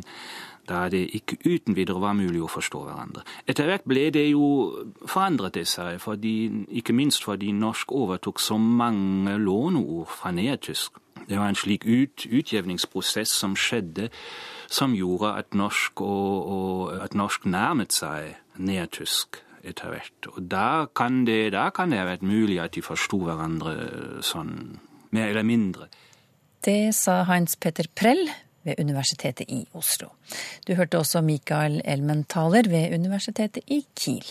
da 0.68 0.86
det 0.88 1.02
ikke 1.18 1.36
uten 1.44 1.76
videre 1.76 2.00
var 2.00 2.16
mulig 2.16 2.40
å 2.40 2.48
forstå 2.48 2.80
hverandre. 2.86 3.26
Etter 3.44 3.68
hvert 3.68 3.84
ble 3.84 4.08
det 4.14 4.28
jo 4.30 4.48
forandret 5.04 5.58
seg, 5.68 5.98
fordi, 6.00 6.64
ikke 6.70 6.96
minst 6.96 7.26
fordi 7.28 7.52
norsk 7.52 7.92
overtok 7.92 8.40
så 8.40 8.56
mange 8.56 9.36
låneord 9.42 10.08
fra 10.08 10.32
nedertysk. 10.32 10.96
Det 11.28 11.38
var 11.38 11.50
en 11.50 11.58
slik 11.58 11.84
ut, 11.86 12.24
utjevningsprosess 12.30 13.30
som 13.42 13.54
skjedde, 13.58 14.08
som 14.72 14.94
gjorde 14.96 15.34
at 15.42 15.56
norsk, 15.58 16.00
og, 16.00 16.52
og, 16.56 16.92
at 17.04 17.16
norsk 17.18 17.44
nærmet 17.50 17.92
seg 17.92 18.36
nedertysk 18.56 19.42
etter 19.62 19.92
hvert. 19.92 20.30
Og 20.32 20.46
da 20.50 20.86
kan, 20.96 21.22
det, 21.28 21.52
da 21.54 21.68
kan 21.74 21.92
det 21.92 22.00
ha 22.00 22.08
vært 22.08 22.24
mulig 22.26 22.58
at 22.62 22.74
de 22.74 22.82
forsto 22.84 23.20
hverandre 23.26 23.76
sånn 24.26 24.80
mer 25.12 25.28
eller 25.28 25.46
mindre. 25.46 25.90
Det 26.64 26.94
sa 26.96 27.22
Heinz 27.28 27.54
Peter 27.60 27.86
Prell, 27.94 28.26
ved 28.62 28.80
Universitetet 28.80 29.50
i 29.50 29.64
Oslo. 29.78 30.12
Du 30.66 30.74
hørte 30.78 31.00
også 31.00 31.22
Mikael 31.26 31.80
Elmenthaler 31.84 32.68
ved 32.70 32.94
Universitetet 32.94 33.66
i 33.66 33.82
Kiel. 33.98 34.26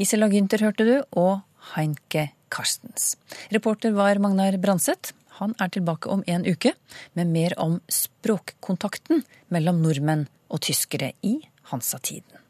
Isela 0.00 0.30
Gynter 0.32 0.64
hørte 0.64 0.86
du, 0.88 0.96
og 1.12 1.42
Heinke 1.74 2.30
Carstens. 2.52 3.14
Reporter 3.52 3.94
var 3.96 4.20
Magnar 4.22 4.56
Branseth. 4.62 5.12
Han 5.40 5.54
er 5.60 5.70
tilbake 5.72 6.10
om 6.12 6.24
en 6.26 6.46
uke 6.46 6.72
med 7.18 7.30
mer 7.32 7.56
om 7.60 7.78
språkkontakten 7.92 9.24
mellom 9.52 9.82
nordmenn 9.84 10.26
og 10.52 10.62
tyskere 10.64 11.12
i 11.26 11.38
Hansa-tiden. 11.70 12.42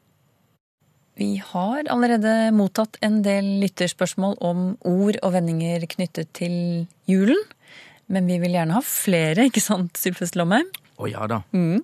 Vi 1.16 1.38
har 1.40 1.86
allerede 1.88 2.50
mottatt 2.52 2.98
en 3.00 3.22
del 3.24 3.46
lytterspørsmål 3.62 4.36
om 4.44 4.66
ord 4.84 5.16
og 5.24 5.32
vendinger 5.32 5.86
knyttet 5.88 6.28
til 6.36 6.86
julen. 7.08 7.40
Men 8.12 8.28
vi 8.28 8.36
vil 8.42 8.52
gjerne 8.54 8.76
ha 8.76 8.82
flere, 8.84 9.48
ikke 9.48 9.64
sant, 9.64 9.96
Sylfest 9.98 10.36
Lomheim? 10.36 10.68
Å 11.00 11.08
ja 11.08 11.24
da. 11.30 11.40
Mm. 11.56 11.80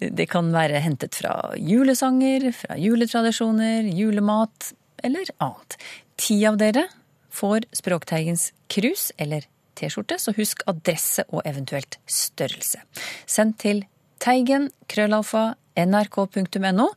Det 0.00 0.26
kan 0.32 0.48
være 0.54 0.80
hentet 0.82 1.14
fra 1.20 1.52
julesanger, 1.60 2.48
fra 2.56 2.78
juletradisjoner, 2.80 3.86
julemat 3.94 4.72
eller 5.04 5.28
annet. 5.44 5.76
Ti 6.20 6.40
av 6.48 6.58
dere 6.60 6.88
får 7.34 7.68
Språkteigens 7.76 8.48
krus 8.72 9.10
eller 9.20 9.46
T-skjorte, 9.78 10.18
så 10.18 10.34
husk 10.36 10.62
adresse 10.70 11.24
og 11.30 11.42
eventuelt 11.48 11.98
størrelse. 12.06 12.82
Send 13.26 13.58
til 13.62 13.84
teigen 14.22 14.70
krøllalfa 14.90 15.52
nrk.no 15.76 16.88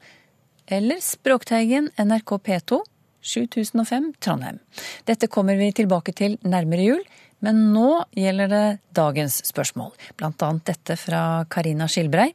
eller 0.68 1.02
Språkteigen 1.02 1.90
NRK 1.98 2.38
P2 2.44 2.82
7005 3.28 4.14
Trondheim. 4.24 4.60
Dette 5.08 5.28
kommer 5.32 5.58
vi 5.60 5.72
tilbake 5.76 6.14
til 6.16 6.38
nærmere 6.48 6.86
jul, 6.86 7.04
men 7.44 7.68
nå 7.74 8.04
gjelder 8.18 8.52
det 8.52 8.66
dagens 8.98 9.42
spørsmål. 9.50 9.92
Blant 10.18 10.42
annet 10.46 10.68
dette 10.72 10.98
fra 11.00 11.22
Karina 11.50 11.88
Skilbrei. 11.92 12.32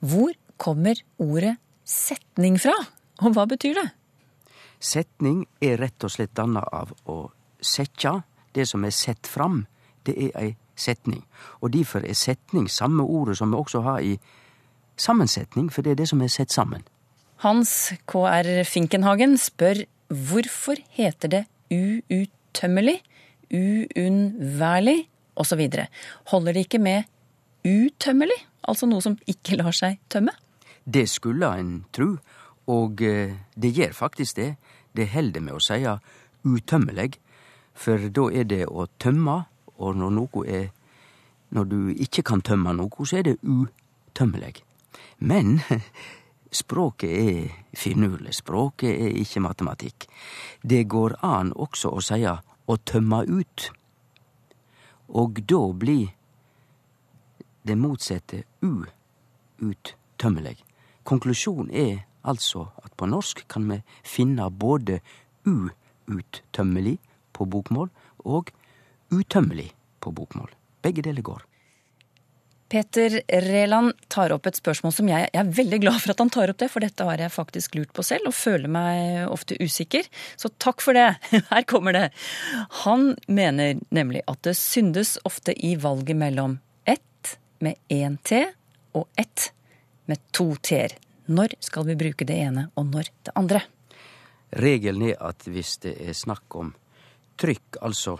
Hvor 0.00 0.32
kommer 0.56 1.00
ordet 1.22 1.56
setning 1.86 2.58
fra, 2.60 2.74
og 3.22 3.36
hva 3.36 3.46
betyr 3.48 3.76
det? 3.80 3.88
Setning 4.80 5.44
er 5.64 5.78
rett 5.80 6.04
og 6.04 6.12
slett 6.12 6.34
danna 6.36 6.62
av 6.72 6.92
å 7.08 7.26
setja. 7.60 8.20
Det 8.52 8.64
som 8.68 8.84
er 8.88 8.94
sett 8.94 9.28
fram, 9.28 9.64
det 10.06 10.16
er 10.28 10.40
ei 10.40 10.54
setning. 10.76 11.24
Og 11.60 11.72
derfor 11.72 12.04
er 12.04 12.14
setning 12.14 12.68
samme 12.70 13.02
ordet 13.02 13.38
som 13.38 13.52
vi 13.52 13.56
også 13.56 13.82
har 13.86 14.04
i 14.04 14.16
sammensetning, 14.96 15.72
for 15.72 15.82
det 15.82 15.94
er 15.94 16.00
det 16.02 16.08
som 16.08 16.22
er 16.22 16.32
sett 16.32 16.52
sammen. 16.52 16.84
Hans 17.44 17.92
KR 18.08 18.64
Finkenhagen 18.64 19.36
spør 19.38 19.84
hvorfor 20.08 20.80
heter 20.96 21.28
det 21.28 21.42
uuttømmelig, 21.72 23.00
uunnværlig 23.52 24.98
osv. 25.36 25.62
Holder 26.32 26.52
det 26.52 26.66
ikke 26.66 26.80
med 26.80 27.04
utømmelig, 27.66 28.38
altså 28.68 28.88
noe 28.88 29.04
som 29.04 29.18
ikke 29.28 29.58
lar 29.60 29.74
seg 29.76 29.98
tømme? 30.12 30.32
Det 30.86 31.08
skulle 31.10 31.50
en 31.58 31.84
tru, 31.92 32.16
og 32.70 33.02
eh, 33.02 33.34
det 33.54 33.74
gjør 33.74 33.92
faktisk 33.92 34.36
det. 34.38 34.54
Det 34.96 35.10
holder 35.12 35.42
med 35.42 35.58
å 35.58 35.62
si 35.62 35.82
utømmelig, 36.46 37.18
for 37.74 38.08
da 38.08 38.30
er 38.32 38.46
det 38.48 38.64
å 38.70 38.86
tømme, 39.02 39.42
og 39.78 39.96
når 39.96 40.10
noe 40.10 40.46
er 40.46 40.68
Når 41.48 41.64
du 41.64 41.88
ikke 41.94 42.22
kan 42.26 42.40
tømme 42.42 42.72
noe, 42.74 43.06
så 43.06 43.20
er 43.20 43.22
det 43.22 43.36
utømmelig. 43.44 44.64
Men 45.18 45.60
språket 46.50 47.10
er 47.10 47.52
finurlig. 47.70 48.34
Språket 48.34 48.90
er 48.90 49.14
ikke 49.14 49.40
matematikk. 49.40 50.08
Det 50.62 50.88
går 50.88 51.14
an 51.22 51.52
også 51.54 51.92
å 51.94 52.02
seie 52.02 52.32
å 52.66 52.76
tømme 52.82 53.22
ut. 53.30 53.70
Og 55.08 55.38
da 55.46 55.62
blir 55.72 56.08
det 57.62 57.78
motsette 57.78 58.42
uuttømmelig. 58.62 60.56
Konklusjonen 61.06 61.70
er 61.70 62.04
altså 62.26 62.66
at 62.82 62.94
på 62.98 63.06
norsk 63.06 63.44
kan 63.48 63.70
vi 63.70 63.80
finne 64.02 64.50
både 64.50 65.00
uuttømmelig 65.46 66.98
på 67.32 67.46
bokmål 67.46 67.90
og 68.26 68.50
utømmelig 69.10 69.70
på 70.00 70.12
bokmål. 70.14 70.50
Begge 70.82 71.04
deler 71.06 71.24
går. 71.26 71.44
Peter 72.68 73.20
Reland 73.28 73.92
tar 74.10 74.32
opp 74.34 74.48
et 74.48 74.58
spørsmål 74.58 74.92
som 74.94 75.06
jeg, 75.06 75.28
jeg, 75.30 75.38
er 75.38 75.54
veldig 75.54 75.78
glad 75.84 76.00
for 76.02 76.12
at 76.12 76.22
han 76.22 76.32
tar 76.34 76.50
opp 76.50 76.58
det, 76.58 76.68
for 76.72 76.82
dette 76.82 77.06
har 77.06 77.20
jeg 77.22 77.34
faktisk 77.34 77.76
lurt 77.78 77.92
på 77.94 78.02
selv 78.06 78.30
og 78.32 78.34
føler 78.34 78.70
meg 78.70 79.30
ofte 79.30 79.58
usikker. 79.62 80.08
Så 80.34 80.50
takk 80.62 80.82
for 80.82 80.98
det. 80.98 81.12
Her 81.52 81.66
kommer 81.70 81.94
det. 81.94 82.08
Han 82.82 83.12
mener 83.30 83.78
nemlig 83.94 84.24
at 84.26 84.42
det 84.46 84.56
syndes 84.58 85.14
ofte 85.28 85.54
i 85.54 85.76
valget 85.78 86.18
mellom 86.18 86.58
ett 86.82 87.36
med 87.62 87.78
én 87.86 88.18
T 88.26 88.42
og 88.98 89.06
ett 89.14 89.52
med 90.10 90.22
to 90.34 90.50
T-er. 90.58 90.98
Når 91.26 91.54
skal 91.62 91.86
vi 91.86 91.98
bruke 91.98 92.26
det 92.26 92.34
ene, 92.38 92.68
og 92.74 92.90
når 92.90 93.10
det 93.26 93.34
andre? 93.38 93.62
Regelen 94.54 95.08
er 95.10 95.22
at 95.22 95.46
hvis 95.50 95.76
det 95.82 95.96
er 96.02 96.14
snakk 96.14 96.54
om 96.58 96.74
trykk, 97.38 97.78
altså 97.82 98.16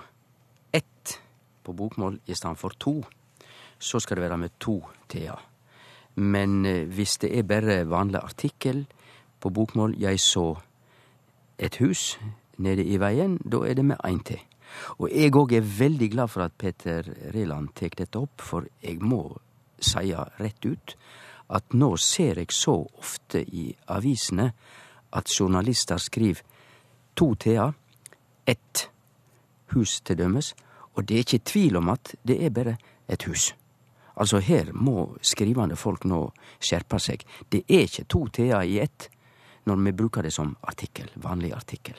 på 1.67 1.75
bokmål 1.77 2.21
i 2.27 2.35
stedet 2.39 2.59
for 2.59 2.75
to, 2.79 3.01
så 3.79 4.01
skal 4.01 4.17
det 4.17 4.29
være 4.29 4.39
med 4.39 4.59
to 4.63 4.79
t-er. 5.11 5.43
Men 6.17 6.65
hvis 6.95 7.19
det 7.21 7.35
er 7.39 7.45
bare 7.45 7.83
vanlig 7.91 8.23
artikkel 8.23 8.87
på 9.41 9.51
bokmål 9.51 9.95
'jeg 9.99 10.21
så 10.21 10.55
et 11.59 11.77
hus' 11.77 12.19
nede 12.59 12.85
i 12.85 12.97
veien, 12.97 13.39
da 13.39 13.57
er 13.57 13.75
det 13.75 13.85
med 13.85 13.97
én 14.05 14.23
t. 14.23 14.39
Og 14.99 15.11
jeg 15.11 15.35
òg 15.37 15.53
er 15.53 15.61
veldig 15.79 16.11
glad 16.11 16.29
for 16.29 16.45
at 16.45 16.53
Peter 16.59 17.03
Reland 17.35 17.69
tek 17.75 17.99
dette 17.99 18.19
opp, 18.19 18.41
for 18.41 18.65
jeg 18.83 18.99
må 19.01 19.39
seie 19.81 20.25
rett 20.41 20.67
ut 20.67 20.97
at 21.51 21.75
nå 21.75 21.97
ser 21.97 22.41
jeg 22.41 22.53
så 22.53 22.75
ofte 22.99 23.43
i 23.43 23.77
avisene 23.89 24.53
at 25.13 25.31
journalister 25.41 25.97
skriver 25.97 26.43
to 27.17 27.35
t-er, 27.35 27.73
ett 28.47 28.91
hus 29.75 30.01
til 30.01 30.19
dømes, 30.19 30.55
og 30.97 31.05
det 31.05 31.15
er 31.15 31.25
ikke 31.27 31.45
tvil 31.53 31.79
om 31.81 31.93
at 31.93 32.15
det 32.27 32.41
er 32.43 32.55
bare 32.55 32.77
et 33.13 33.29
hus. 33.29 33.53
Altså, 34.17 34.41
her 34.41 34.73
må 34.73 35.11
skrivende 35.21 35.77
folk 35.77 36.07
nå 36.09 36.23
skjerpe 36.57 36.99
seg. 37.03 37.23
Det 37.53 37.67
er 37.69 37.85
ikke 37.85 38.07
to 38.09 38.25
t-er 38.33 38.65
i 38.65 38.81
ett 38.81 39.11
når 39.69 39.81
vi 39.83 39.97
bruker 39.99 40.25
det 40.25 40.33
som 40.33 40.55
artikkel, 40.63 41.11
vanlig 41.21 41.53
artikkel. 41.53 41.99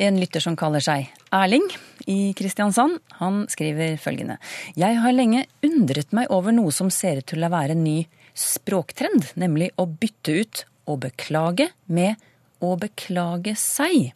En 0.00 0.16
lytter 0.16 0.40
som 0.40 0.56
kaller 0.56 0.80
seg 0.80 1.10
Erling 1.34 1.66
i 2.08 2.32
Kristiansand, 2.36 3.00
han 3.18 3.42
skriver 3.52 3.98
følgende. 4.00 4.38
Jeg 4.78 4.96
har 5.02 5.12
lenge 5.12 5.44
undret 5.66 6.14
meg 6.16 6.30
over 6.32 6.54
noe 6.56 6.72
som 6.72 6.92
ser 6.94 7.20
ut 7.20 7.28
til 7.28 7.44
å 7.44 7.50
være 7.52 7.76
en 7.76 7.84
ny 7.84 7.98
språktrend, 8.36 9.34
nemlig 9.40 9.72
å 9.76 9.88
bytte 9.90 10.38
ut 10.38 10.64
å 10.88 10.96
beklage 11.00 11.68
med 11.92 12.16
å 12.64 12.76
beklage 12.80 13.56
seg. 13.60 14.14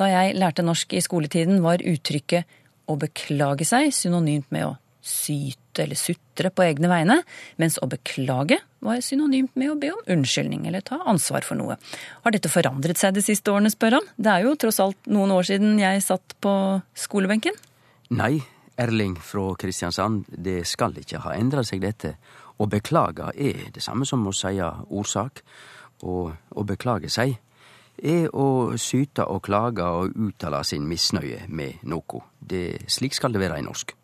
Da 0.00 0.08
jeg 0.08 0.38
lærte 0.40 0.64
norsk 0.64 0.94
i 0.96 1.02
skoletiden, 1.04 1.60
var 1.64 1.84
uttrykket 1.84 2.48
å 2.90 2.98
beklage 3.00 3.66
seg 3.68 3.92
synonymt 3.94 4.50
med 4.54 4.66
å 4.68 4.76
syte 5.00 5.84
eller 5.84 5.96
sutre 5.96 6.50
på 6.52 6.64
egne 6.66 6.90
vegne, 6.90 7.16
mens 7.60 7.78
å 7.80 7.88
beklage 7.88 8.58
var 8.84 9.00
synonymt 9.04 9.54
med 9.58 9.72
å 9.72 9.78
be 9.80 9.92
om 9.94 10.12
unnskyldning 10.12 10.66
eller 10.68 10.84
ta 10.84 11.00
ansvar 11.08 11.46
for 11.46 11.56
noe. 11.60 11.78
Har 12.24 12.34
dette 12.34 12.52
forandret 12.52 13.00
seg 13.00 13.16
de 13.16 13.24
siste 13.24 13.52
årene, 13.52 13.72
spør 13.72 13.98
han. 13.98 14.08
Det 14.16 14.32
er 14.34 14.44
jo 14.44 14.56
tross 14.60 14.80
alt 14.82 15.10
noen 15.10 15.32
år 15.36 15.48
siden 15.48 15.78
jeg 15.80 16.04
satt 16.04 16.36
på 16.44 16.52
skolebenken. 16.98 17.56
Nei, 18.12 18.40
Erling 18.80 19.16
fra 19.20 19.50
Kristiansand, 19.60 20.24
det 20.28 20.64
skal 20.68 20.96
ikke 21.00 21.22
ha 21.24 21.34
endra 21.36 21.64
seg, 21.66 21.82
dette. 21.84 22.14
Å 22.60 22.68
beklage 22.68 23.30
er 23.40 23.68
det 23.72 23.84
samme 23.84 24.08
som 24.08 24.26
å 24.28 24.34
si 24.36 24.56
orsak, 24.60 25.44
og 26.04 26.32
å 26.56 26.64
beklage 26.64 27.10
seg 27.12 27.38
er 28.02 28.28
å 28.32 28.76
syte 28.80 29.26
og 29.28 29.42
klage 29.46 29.84
og 29.84 30.16
uttale 30.28 30.62
sin 30.66 30.86
misnøye 30.88 31.46
med 31.48 31.84
noe. 31.88 32.24
Det, 32.40 32.86
slik 32.90 33.16
skal 33.16 33.34
det 33.34 33.42
være 33.42 33.60
i 33.60 33.66
norsk. 33.66 33.94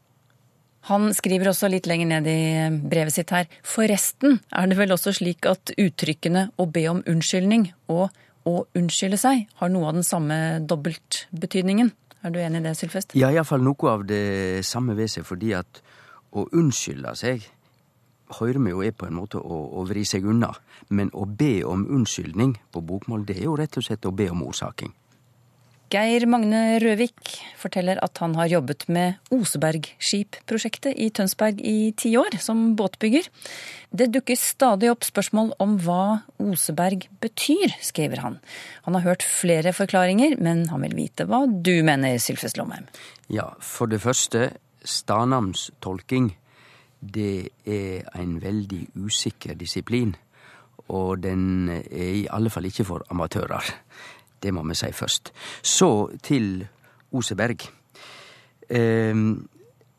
Han 0.86 1.10
skriver 1.16 1.50
også 1.50 1.66
litt 1.70 1.88
lenger 1.90 2.06
ned 2.12 2.28
i 2.30 2.42
brevet 2.86 3.14
sitt 3.14 3.32
her. 3.34 3.48
Forresten 3.66 4.38
er 4.54 4.68
det 4.70 4.78
vel 4.78 4.94
også 4.94 5.16
slik 5.16 5.48
at 5.50 5.72
uttrykkene 5.74 6.50
å 6.62 6.68
be 6.70 6.84
om 6.92 7.02
unnskyldning 7.10 7.72
og 7.90 8.14
å 8.46 8.60
unnskylde 8.78 9.18
seg 9.18 9.48
har 9.58 9.72
noe 9.72 9.88
av 9.90 9.98
den 9.98 10.06
samme 10.06 10.36
dobbeltbetydningen. 10.62 11.90
Er 12.22 12.34
du 12.34 12.38
enig 12.38 12.62
i 12.62 12.68
det, 12.68 12.76
Sylfest? 12.78 13.16
Ja, 13.18 13.32
iallfall 13.34 13.64
noe 13.66 13.90
av 13.90 14.06
det 14.06 14.62
samme 14.66 14.94
ved 14.98 15.10
seg, 15.10 15.26
fordi 15.26 15.52
at 15.58 15.82
å 16.36 16.46
unnskylde 16.54 17.16
seg 17.18 17.42
vi 18.28 18.70
jo 18.70 18.82
er 18.82 18.92
på 18.92 19.06
en 19.06 19.14
måte 19.14 19.38
å, 19.38 19.58
å 19.80 19.84
vri 19.86 20.04
seg 20.04 20.24
unna. 20.24 20.52
Men 20.88 21.10
å 21.14 21.26
be 21.26 21.64
om 21.64 21.86
unnskyldning 21.86 22.56
på 22.72 22.80
bokmål, 22.80 23.26
det 23.26 23.38
er 23.38 23.44
jo 23.44 23.56
rett 23.56 23.76
og 23.76 23.84
slett 23.84 24.06
å 24.06 24.14
be 24.14 24.30
om 24.30 24.42
ordsaking. 24.42 24.92
Geir 25.86 26.24
Magne 26.26 26.80
Røvik 26.82 27.36
forteller 27.60 28.00
at 28.02 28.18
han 28.18 28.32
har 28.34 28.48
jobbet 28.50 28.88
med 28.90 29.20
Osebergskip-prosjektet 29.30 30.98
i 30.98 31.12
Tønsberg 31.14 31.60
i 31.62 31.92
ti 31.94 32.10
år, 32.18 32.34
som 32.42 32.72
båtbygger. 32.78 33.28
Det 33.94 34.08
dukker 34.10 34.38
stadig 34.40 34.90
opp 34.90 35.06
spørsmål 35.06 35.52
om 35.62 35.76
hva 35.84 36.24
Oseberg 36.42 37.06
betyr, 37.22 37.76
skriver 37.86 38.24
han. 38.24 38.40
Han 38.88 38.98
har 38.98 39.06
hørt 39.06 39.22
flere 39.22 39.70
forklaringer, 39.76 40.34
men 40.42 40.64
han 40.72 40.82
vil 40.88 40.98
vite 40.98 41.28
hva 41.30 41.44
du 41.46 41.76
mener, 41.86 42.18
Sylfest 42.18 42.58
Lomheim. 42.58 42.90
Ja, 43.30 43.52
for 43.62 43.86
det 43.86 44.02
første, 44.02 44.56
stadnamnstolking 44.82 46.32
det 47.00 47.48
er 47.66 48.06
en 48.20 48.38
veldig 48.42 48.86
usikker 49.04 49.54
disiplin. 49.54 50.14
Og 50.88 51.18
den 51.22 51.68
er 51.68 52.12
i 52.14 52.26
alle 52.30 52.50
fall 52.50 52.68
ikke 52.68 52.86
for 52.86 53.04
amatører. 53.10 53.74
Det 54.42 54.52
må 54.54 54.62
vi 54.68 54.74
si 54.78 54.92
først. 54.92 55.32
Så 55.62 56.08
til 56.22 56.66
Oseberg. 57.12 57.66
Ehm, 58.70 59.48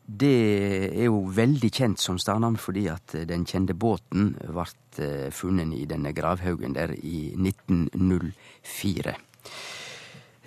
det 0.08 0.96
er 0.96 1.04
jo 1.04 1.26
veldig 1.36 1.70
kjent 1.72 2.00
som 2.00 2.18
stadnavn 2.18 2.56
fordi 2.56 2.86
at 2.88 3.12
den 3.28 3.44
kjente 3.44 3.74
båten 3.76 4.34
ble 4.40 5.30
funnet 5.30 5.74
i 5.76 5.84
denne 5.84 6.14
gravhaugen 6.16 6.74
der 6.74 6.94
i 6.96 7.34
1904. 7.36 9.14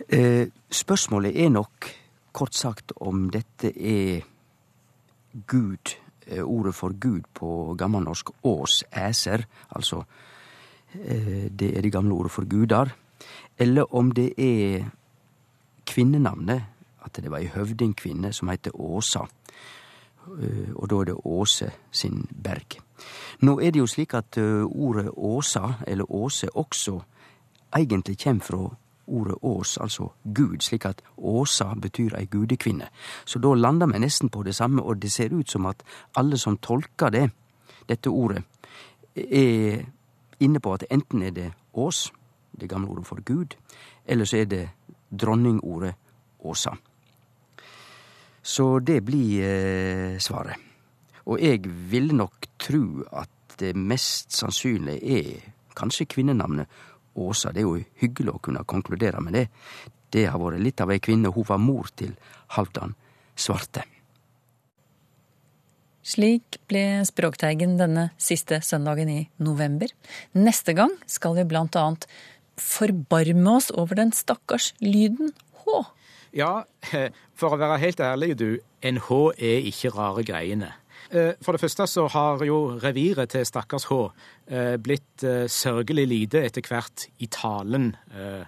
Eh, 0.10 0.48
spørsmålet 0.72 1.38
er 1.46 1.50
nok 1.54 1.92
kort 2.34 2.56
sagt 2.56 2.92
om 2.96 3.30
dette 3.30 3.70
er 3.70 4.26
Gud, 5.48 5.94
eh, 5.94 6.11
ordet 6.44 6.76
for 6.76 6.94
Gud 7.00 7.28
på 7.34 7.76
gammelnorsk 7.78 8.30
ås, 8.44 8.84
æser, 8.94 9.46
altså 9.70 10.04
eh, 10.94 11.50
det 11.50 11.78
er 11.78 11.82
det 11.82 11.92
gamle 11.92 12.14
ordet 12.14 12.32
for 12.32 12.46
gudar, 12.46 12.96
eller 13.58 13.96
om 13.96 14.12
det 14.12 14.34
er 14.38 14.90
kvinnenavnet, 15.86 16.64
at 17.06 17.18
det 17.18 17.32
var 17.32 17.42
ei 17.42 17.50
høvdingkvinne 17.50 18.34
som 18.34 18.50
heter 18.50 18.76
Åsa, 18.76 19.26
og 20.76 20.86
da 20.90 21.00
er 21.02 21.08
det 21.10 21.16
Åse 21.26 21.72
sin 21.92 22.28
berg. 22.30 22.78
Nå 23.42 23.58
er 23.60 23.74
det 23.74 23.82
jo 23.82 23.88
slik 23.90 24.14
at 24.14 24.38
ordet 24.38 25.10
Åsa, 25.18 25.82
eller 25.88 26.06
Åse, 26.14 26.48
også 26.56 27.00
egentlig 27.74 28.18
kjem 28.22 28.42
fra 28.46 28.70
ordet 29.08 29.36
ås, 29.42 29.78
altså 29.78 30.12
Gud, 30.24 30.62
slik 30.62 30.86
at 30.86 31.02
Åsa 31.18 31.74
betyr 31.76 32.16
ei 32.18 32.26
gudekvinne. 32.26 32.88
Så 33.26 33.40
da 33.40 33.54
lander 33.54 33.88
vi 33.88 34.00
nesten 34.00 34.30
på 34.30 34.44
det 34.44 34.56
samme, 34.56 34.82
og 34.82 35.02
det 35.02 35.12
ser 35.12 35.34
ut 35.34 35.50
som 35.50 35.66
at 35.66 35.84
alle 36.16 36.38
som 36.38 36.58
tolker 36.58 37.10
det, 37.10 37.30
dette 37.90 38.10
ordet, 38.10 38.44
er 39.16 39.84
inne 40.40 40.60
på 40.60 40.74
at 40.74 40.86
enten 40.92 41.24
er 41.24 41.32
det 41.32 41.52
Ås, 41.74 42.12
det 42.52 42.70
gamle 42.70 42.90
ordet 42.90 43.08
for 43.08 43.22
Gud, 43.26 43.56
eller 44.06 44.26
så 44.26 44.38
er 44.38 44.46
det 44.46 44.70
dronningordet 45.12 45.94
Åsa. 46.40 46.76
Så 48.42 48.80
det 48.80 49.04
blir 49.06 49.44
eh, 49.46 50.20
svaret. 50.20 50.56
Og 51.26 51.42
jeg 51.42 51.62
vil 51.92 52.16
nok 52.16 52.48
tru 52.60 53.04
at 53.14 53.30
det 53.60 53.76
mest 53.76 54.34
sannsynlige 54.34 55.20
er 55.20 55.52
kanskje 55.78 56.10
kvinnenavnet 56.10 56.68
Åsa. 57.16 57.52
Det 57.52 57.64
er 57.64 57.68
jo 57.68 57.80
hyggelig 58.02 58.36
å 58.36 58.44
kunne 58.44 58.66
konkludere 58.68 59.22
med 59.24 59.38
det. 59.38 59.48
Det 60.12 60.28
har 60.28 60.40
vært 60.40 60.64
litt 60.64 60.84
av 60.84 60.92
ei 60.92 61.00
kvinne. 61.04 61.32
Hun 61.32 61.48
var 61.48 61.62
mor 61.62 61.90
til 61.96 62.14
Halvdan 62.56 62.96
Svarte. 63.36 63.86
Slik 66.02 66.58
ble 66.70 67.04
Språkteigen 67.06 67.78
denne 67.78 68.10
siste 68.20 68.60
søndagen 68.66 69.10
i 69.12 69.22
november. 69.44 69.92
Neste 70.34 70.74
gang 70.78 70.94
skal 71.06 71.38
vi 71.38 71.46
blant 71.48 71.78
annet 71.78 72.08
forbarme 72.60 73.58
oss 73.58 73.70
over 73.72 74.00
den 74.00 74.12
stakkars 74.16 74.72
lyden 74.82 75.32
H. 75.62 75.84
Ja, 76.34 76.64
for 77.38 77.54
å 77.54 77.60
være 77.62 77.80
helt 77.84 78.02
ærlig, 78.04 78.34
du, 78.40 78.50
en 78.82 79.00
H 79.08 79.22
er 79.38 79.68
ikke 79.70 79.94
rare 79.94 80.26
greiene. 80.26 80.74
For 81.12 81.52
det 81.52 81.60
første 81.60 81.86
så 81.92 82.06
har 82.14 82.40
jo 82.48 82.78
reviret 82.80 83.34
til 83.34 83.44
stakkars 83.44 83.90
H 83.90 83.98
blitt 84.80 85.26
sørgelig 85.52 86.06
lite 86.08 86.40
etter 86.48 86.64
hvert 86.64 87.04
i 87.20 87.28
talen, 87.28 87.90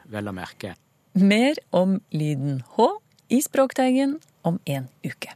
vel 0.07 0.31
å 0.31 0.35
merke. 0.35 0.71
Mer 1.19 1.59
om 1.75 1.97
lyden 2.15 2.61
H 2.77 2.87
i 3.35 3.41
Språkteigen 3.43 4.15
om 4.47 4.61
en 4.63 4.87
uke. 5.03 5.35